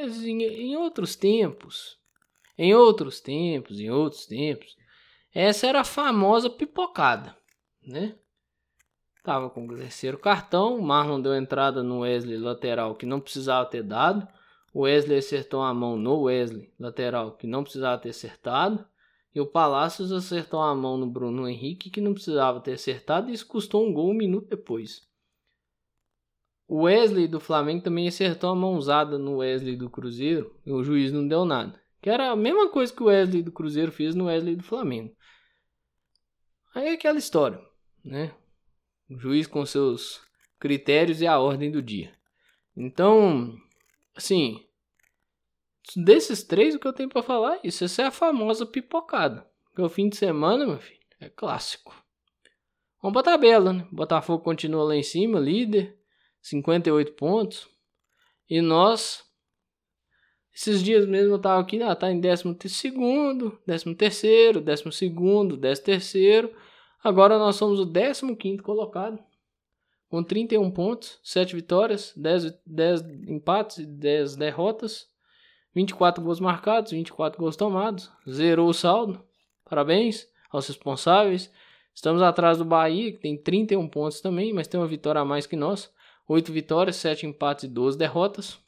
Assim, 0.05 0.41
em 0.41 0.75
outros 0.75 1.15
tempos, 1.15 1.99
em 2.57 2.73
outros 2.73 3.19
tempos, 3.19 3.79
em 3.79 3.89
outros 3.89 4.25
tempos, 4.25 4.75
essa 5.33 5.67
era 5.67 5.81
a 5.81 5.85
famosa 5.85 6.49
pipocada, 6.49 7.35
né? 7.81 8.17
Tava 9.23 9.49
com 9.51 9.65
o 9.65 9.77
terceiro 9.77 10.17
cartão, 10.17 10.81
Marlon 10.81 11.21
deu 11.21 11.35
entrada 11.35 11.83
no 11.83 11.99
Wesley 11.99 12.37
lateral 12.37 12.95
que 12.95 13.05
não 13.05 13.19
precisava 13.19 13.69
ter 13.69 13.83
dado. 13.83 14.27
O 14.73 14.81
Wesley 14.81 15.19
acertou 15.19 15.61
a 15.61 15.73
mão 15.73 15.95
no 15.95 16.23
Wesley, 16.23 16.73
lateral, 16.79 17.33
que 17.33 17.45
não 17.45 17.61
precisava 17.61 18.01
ter 18.01 18.09
acertado. 18.09 18.83
E 19.33 19.39
o 19.39 19.45
Palácios 19.45 20.11
acertou 20.11 20.59
a 20.59 20.75
mão 20.75 20.97
no 20.97 21.07
Bruno 21.07 21.47
Henrique, 21.47 21.89
que 21.89 22.01
não 22.01 22.13
precisava 22.13 22.59
ter 22.59 22.73
acertado, 22.73 23.29
e 23.29 23.33
isso 23.33 23.47
custou 23.47 23.87
um 23.87 23.93
gol 23.93 24.11
um 24.11 24.13
minuto 24.13 24.49
depois. 24.49 25.07
O 26.67 26.83
Wesley 26.83 27.27
do 27.27 27.39
Flamengo 27.39 27.83
também 27.83 28.07
acertou 28.07 28.49
a 28.49 28.55
mãozada 28.55 29.17
no 29.17 29.37
Wesley 29.37 29.75
do 29.75 29.89
Cruzeiro, 29.89 30.55
e 30.65 30.71
o 30.71 30.83
juiz 30.83 31.11
não 31.11 31.27
deu 31.27 31.45
nada. 31.45 31.81
Que 32.01 32.09
era 32.09 32.31
a 32.31 32.35
mesma 32.35 32.69
coisa 32.69 32.93
que 32.93 33.03
o 33.03 33.07
Wesley 33.07 33.41
do 33.41 33.51
Cruzeiro 33.51 33.91
fez 33.91 34.15
no 34.15 34.25
Wesley 34.25 34.55
do 34.55 34.63
Flamengo. 34.63 35.15
Aí 36.73 36.87
é 36.87 36.93
aquela 36.93 37.17
história, 37.17 37.61
né? 38.03 38.33
O 39.09 39.17
juiz 39.19 39.47
com 39.47 39.65
seus 39.65 40.21
critérios 40.59 41.21
e 41.21 41.27
a 41.27 41.39
ordem 41.39 41.69
do 41.69 41.81
dia. 41.81 42.13
Então, 42.75 43.57
Assim, 44.15 44.63
desses 45.95 46.43
três, 46.43 46.75
o 46.75 46.79
que 46.79 46.87
eu 46.87 46.93
tenho 46.93 47.09
para 47.09 47.23
falar 47.23 47.55
é 47.55 47.59
isso. 47.63 47.83
Essa 47.83 48.03
é 48.03 48.05
a 48.05 48.11
famosa 48.11 48.65
pipocada. 48.65 49.45
Porque 49.65 49.81
o 49.81 49.89
fim 49.89 50.09
de 50.09 50.17
semana, 50.17 50.65
meu 50.65 50.79
filho, 50.79 50.99
é 51.19 51.29
clássico. 51.29 51.95
Vamos 53.01 53.13
pra 53.13 53.31
tabela, 53.31 53.73
né? 53.73 53.87
Botafogo 53.91 54.43
continua 54.43 54.83
lá 54.83 54.95
em 54.95 55.03
cima, 55.03 55.39
líder, 55.39 55.97
58 56.41 57.13
pontos. 57.13 57.67
E 58.49 58.61
nós, 58.61 59.23
esses 60.53 60.83
dias 60.83 61.05
mesmo 61.07 61.35
eu 61.35 61.39
tava 61.39 61.61
aqui, 61.61 61.81
ah, 61.81 61.95
tá 61.95 62.11
em 62.11 62.19
12 62.19 62.57
segundo, 62.69 63.59
13 63.65 63.95
terceiro, 63.95 64.61
12 64.61 64.91
segundo, 64.91 65.57
13 65.57 65.83
terceiro. 65.83 66.55
Agora 67.03 67.39
nós 67.39 67.55
somos 67.55 67.79
o 67.79 67.91
15 67.91 68.35
quinto 68.35 68.61
colocado 68.61 69.23
com 70.11 70.21
31 70.21 70.69
pontos, 70.69 71.19
7 71.23 71.55
vitórias, 71.55 72.13
10, 72.17 72.53
10 72.65 73.01
empates 73.29 73.77
e 73.77 73.85
10 73.85 74.35
derrotas, 74.35 75.07
24 75.73 76.23
gols 76.23 76.39
marcados, 76.39 76.91
24 76.91 77.39
gols 77.39 77.55
tomados, 77.55 78.11
zerou 78.29 78.69
o 78.69 78.73
saldo. 78.73 79.23
Parabéns 79.63 80.27
aos 80.51 80.67
responsáveis. 80.67 81.51
Estamos 81.93 82.21
atrás 82.21 82.57
do 82.57 82.65
Bahia, 82.65 83.11
que 83.11 83.19
tem 83.19 83.37
31 83.37 83.87
pontos 83.87 84.21
também, 84.21 84.53
mas 84.53 84.67
tem 84.67 84.79
uma 84.79 84.87
vitória 84.87 85.21
a 85.21 85.25
mais 85.25 85.45
que 85.45 85.55
nós. 85.55 85.91
8 86.27 86.51
vitórias, 86.51 86.95
7 86.97 87.25
empates 87.25 87.65
e 87.65 87.67
12 87.67 87.97
derrotas. 87.97 88.59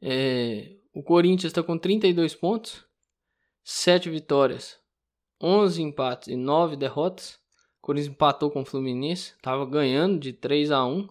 É, 0.00 0.76
o 0.94 1.02
Corinthians 1.02 1.50
está 1.50 1.62
com 1.62 1.76
32 1.76 2.34
pontos, 2.34 2.84
7 3.64 4.08
vitórias, 4.08 4.78
11 5.42 5.82
empates 5.82 6.28
e 6.28 6.36
9 6.36 6.76
derrotas. 6.76 7.38
Corinthians 7.80 8.12
empatou 8.12 8.50
com 8.50 8.62
o 8.62 8.64
Fluminense, 8.64 9.34
tava 9.40 9.64
ganhando 9.66 10.18
de 10.18 10.32
3 10.32 10.70
a 10.70 10.84
1 10.84 11.08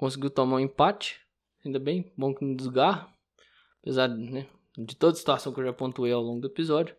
conseguiu 0.00 0.30
tomar 0.30 0.56
um 0.56 0.60
empate, 0.60 1.20
ainda 1.62 1.78
bem, 1.78 2.10
bom 2.16 2.34
que 2.34 2.42
não 2.42 2.56
desgarra, 2.56 3.12
apesar 3.80 4.08
né, 4.08 4.46
de 4.76 4.94
toda 4.96 5.12
a 5.12 5.16
situação 5.16 5.52
que 5.52 5.60
eu 5.60 5.64
já 5.64 5.72
pontuei 5.72 6.12
ao 6.12 6.22
longo 6.22 6.40
do 6.40 6.48
episódio. 6.48 6.96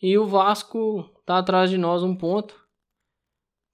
E 0.00 0.16
o 0.16 0.26
Vasco 0.26 1.04
tá 1.24 1.38
atrás 1.38 1.70
de 1.70 1.78
nós 1.78 2.02
um 2.02 2.14
ponto, 2.14 2.54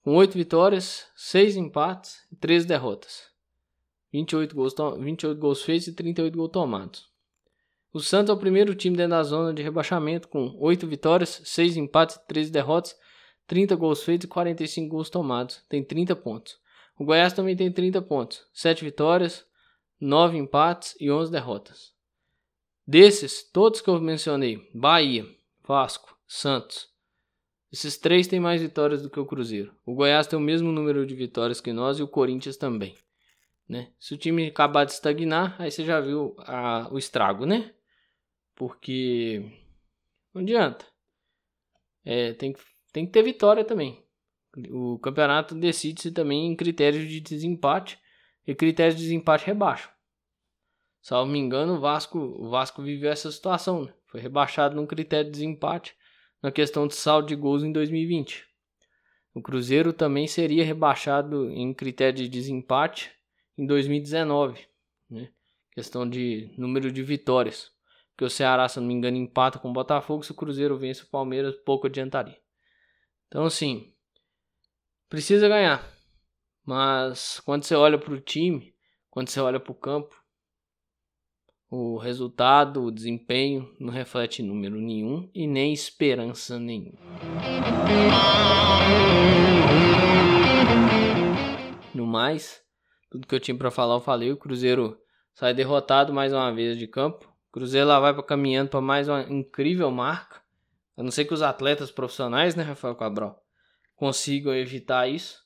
com 0.03 0.15
8 0.15 0.33
vitórias, 0.35 1.07
6 1.17 1.57
empates 1.57 2.27
e 2.31 2.37
13 2.37 2.67
derrotas. 2.67 3.35
28 4.13 4.55
gols, 4.55 4.75
28 5.01 5.41
gols 5.41 5.63
feitos 5.63 5.89
e 5.89 5.93
38 5.93 6.37
gols 6.37 6.53
tomados. 6.53 7.11
O 7.93 8.01
Santos 8.01 8.31
é 8.31 8.33
o 8.33 8.39
primeiro 8.39 8.75
time 8.75 8.97
dentro 8.97 9.11
da 9.11 9.23
zona 9.23 9.53
de 9.53 9.63
rebaixamento, 9.63 10.29
com 10.29 10.57
8 10.59 10.87
vitórias, 10.87 11.41
6 11.45 11.77
empates 11.77 12.17
e 12.17 12.27
13 12.27 12.51
derrotas, 12.51 12.97
30 13.47 13.77
gols 13.77 14.03
feitos 14.03 14.25
e 14.25 14.29
45 14.29 14.89
gols 14.89 15.11
tomados. 15.11 15.65
Tem 15.69 15.83
30 15.83 16.17
pontos. 16.17 16.59
O 16.99 17.05
Goiás 17.05 17.33
também 17.33 17.57
tem 17.57 17.73
30 17.73 18.03
pontos, 18.03 18.47
7 18.53 18.85
vitórias, 18.85 19.45
9 20.01 20.37
empates 20.37 20.97
e 21.01 21.11
11 21.11 21.31
derrotas. 21.31 21.94
Desses, 22.87 23.43
todos 23.43 23.81
que 23.81 23.89
eu 23.89 24.01
mencionei, 24.01 24.69
Bahia, 24.75 25.27
Vasco, 25.67 26.17
Santos, 26.27 26.93
esses 27.73 27.97
três 27.97 28.29
têm 28.29 28.39
mais 28.39 28.61
vitórias 28.61 29.03
do 29.03 29.11
que 29.11 29.19
o 29.19 29.27
Cruzeiro. 29.27 29.75
O 29.85 29.95
Goiás 29.95 30.27
tem 30.27 30.39
o 30.39 30.43
mesmo 30.43 30.71
número 30.71 31.05
de 31.05 31.15
vitórias 31.15 31.61
que 31.61 31.73
nós 31.73 31.99
e 31.99 32.03
o 32.03 32.09
Corinthians 32.09 32.57
também. 32.57 32.97
Né? 33.69 33.91
Se 33.99 34.15
o 34.15 34.19
time 34.19 34.47
acabar 34.47 34.85
de 34.85 34.93
estagnar, 34.93 35.57
aí 35.61 35.71
você 35.71 35.85
já 35.85 35.99
viu 36.01 36.37
a, 36.39 36.89
o 36.93 36.99
estrago, 36.99 37.47
né? 37.47 37.75
Porque 38.55 39.45
não 40.33 40.43
adianta. 40.43 40.87
É, 42.05 42.35
tem, 42.35 42.55
tem 42.93 43.07
que 43.07 43.13
ter 43.13 43.23
vitória 43.23 43.65
também. 43.65 44.05
O 44.71 44.99
campeonato 44.99 45.55
decide-se 45.55 46.13
também 46.13 46.47
em 46.47 46.55
critérios 46.55 47.09
de 47.09 47.21
desempate. 47.21 47.99
E 48.47 48.55
critérios 48.55 48.97
de 48.97 49.03
desempate 49.03 49.47
rebaixam. 49.47 49.91
Salvo 51.05 51.31
me 51.31 51.39
engano, 51.39 51.75
o 51.75 51.81
Vasco, 51.81 52.19
o 52.19 52.49
Vasco 52.49 52.83
viveu 52.83 53.13
essa 53.13 53.31
situação. 53.31 53.85
Né? 53.85 53.93
Foi 54.07 54.23
rebaixado 54.23 54.75
num 54.75 54.87
critério 54.87 55.27
de 55.27 55.33
desempate 55.33 55.95
na 56.43 56.51
questão 56.51 56.87
de 56.87 56.95
saldo 56.95 57.29
de 57.29 57.37
gols 57.37 57.63
em 57.63 57.71
2020. 57.71 58.43
O 59.35 59.43
Cruzeiro 59.43 59.93
também 59.93 60.27
seria 60.27 60.65
rebaixado 60.65 61.51
em 61.51 61.75
critério 61.75 62.17
de 62.17 62.27
desempate 62.27 63.13
em 63.59 63.67
2019. 63.67 64.67
Né? 65.11 65.31
Questão 65.73 66.09
de 66.09 66.51
número 66.57 66.91
de 66.91 67.03
vitórias 67.03 67.71
que 68.17 68.25
o 68.25 68.31
Ceará, 68.31 68.67
se 68.67 68.81
não 68.81 68.87
me 68.87 68.95
engano, 68.95 69.19
empata 69.19 69.59
com 69.59 69.69
o 69.69 69.75
Botafogo, 69.75 70.23
se 70.23 70.31
o 70.31 70.35
Cruzeiro 70.35 70.79
vence 70.79 71.03
o 71.03 71.11
Palmeiras, 71.11 71.55
pouco 71.67 71.87
adiantaria. 71.87 72.41
Então, 73.27 73.45
assim, 73.45 73.93
precisa 75.11 75.49
ganhar. 75.51 75.87
Mas 76.65 77.41
quando 77.41 77.65
você 77.65 77.75
olha 77.75 77.99
para 77.99 78.15
o 78.15 78.21
time, 78.23 78.75
quando 79.11 79.29
você 79.29 79.39
olha 79.39 79.61
para 79.61 79.73
o 79.73 79.75
campo, 79.75 80.24
o 81.75 81.99
resultado, 81.99 82.85
o 82.85 82.91
desempenho 82.91 83.69
não 83.81 83.93
reflete 83.93 84.45
número 84.45 84.77
nenhum 84.77 85.29
e 85.35 85.45
nem 85.45 85.73
esperança 85.73 86.57
nenhuma. 86.57 86.99
No 91.93 92.07
mais, 92.07 92.63
tudo 93.11 93.27
que 93.27 93.35
eu 93.35 93.41
tinha 93.41 93.57
para 93.57 93.73
falar 93.73 93.97
eu 93.97 94.01
falei. 94.01 94.31
O 94.31 94.37
Cruzeiro 94.37 94.97
sai 95.33 95.53
derrotado 95.53 96.13
mais 96.13 96.33
uma 96.33 96.53
vez 96.55 96.79
de 96.79 96.87
campo. 96.87 97.29
Cruzeiro 97.51 97.89
lá 97.89 97.99
vai 97.99 98.23
caminhando 98.23 98.71
para 98.71 98.81
mais 98.81 99.09
uma 99.09 99.23
incrível 99.23 99.91
marca. 99.91 100.41
A 100.97 101.03
não 101.03 101.11
ser 101.11 101.25
que 101.25 101.35
os 101.35 101.43
atletas 101.43 101.91
profissionais, 101.91 102.55
né, 102.55 102.63
Rafael 102.63 102.95
Cabral, 102.95 103.43
consigam 103.97 104.55
evitar 104.55 105.09
isso 105.09 105.43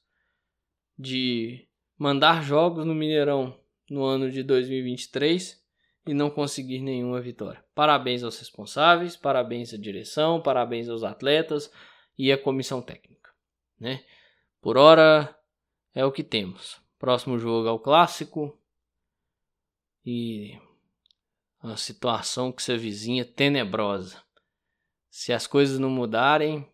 de 0.99 1.67
mandar 1.97 2.43
jogos 2.45 2.85
no 2.85 2.95
Mineirão 2.95 3.59
no 3.89 4.05
ano 4.05 4.31
de 4.31 4.43
2023 4.43 5.67
e 6.09 6.15
não 6.15 6.31
conseguir 6.31 6.81
nenhuma 6.81 7.21
vitória. 7.21 7.63
Parabéns 7.75 8.23
aos 8.23 8.39
responsáveis, 8.39 9.15
parabéns 9.15 9.75
à 9.75 9.77
direção, 9.77 10.41
parabéns 10.41 10.89
aos 10.89 11.05
atletas 11.05 11.71
e 12.17 12.33
à 12.33 12.39
comissão 12.39 12.81
técnica, 12.81 13.31
né? 13.79 14.03
Por 14.59 14.79
hora 14.79 15.39
é 15.95 16.07
o 16.07 16.11
que 16.11 16.25
temos. 16.25 16.81
Próximo 16.99 17.39
jogo 17.39 17.69
é 17.69 17.71
o 17.71 17.79
clássico 17.79 18.59
e 20.05 20.59
uma 21.63 21.77
situação 21.77 22.51
que 22.51 22.63
se 22.63 22.73
avizinha 22.73 23.23
tenebrosa. 23.23 24.23
Se 25.11 25.31
as 25.31 25.47
coisas 25.47 25.79
não 25.79 25.91
mudarem, 25.91 26.67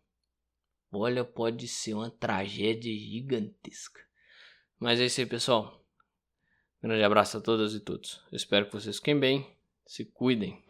olha, 0.92 1.24
pode 1.24 1.66
ser 1.66 1.94
uma 1.94 2.08
tragédia 2.08 2.96
gigantesca. 2.96 4.00
Mas 4.78 5.00
é 5.00 5.06
isso 5.06 5.20
aí, 5.20 5.26
pessoal. 5.26 5.83
Grande 6.84 7.02
abraço 7.02 7.38
a 7.38 7.40
todas 7.40 7.72
e 7.72 7.80
todos. 7.80 8.20
Espero 8.30 8.66
que 8.66 8.74
vocês 8.74 8.96
fiquem 8.96 9.18
bem, 9.18 9.46
se 9.86 10.04
cuidem. 10.04 10.62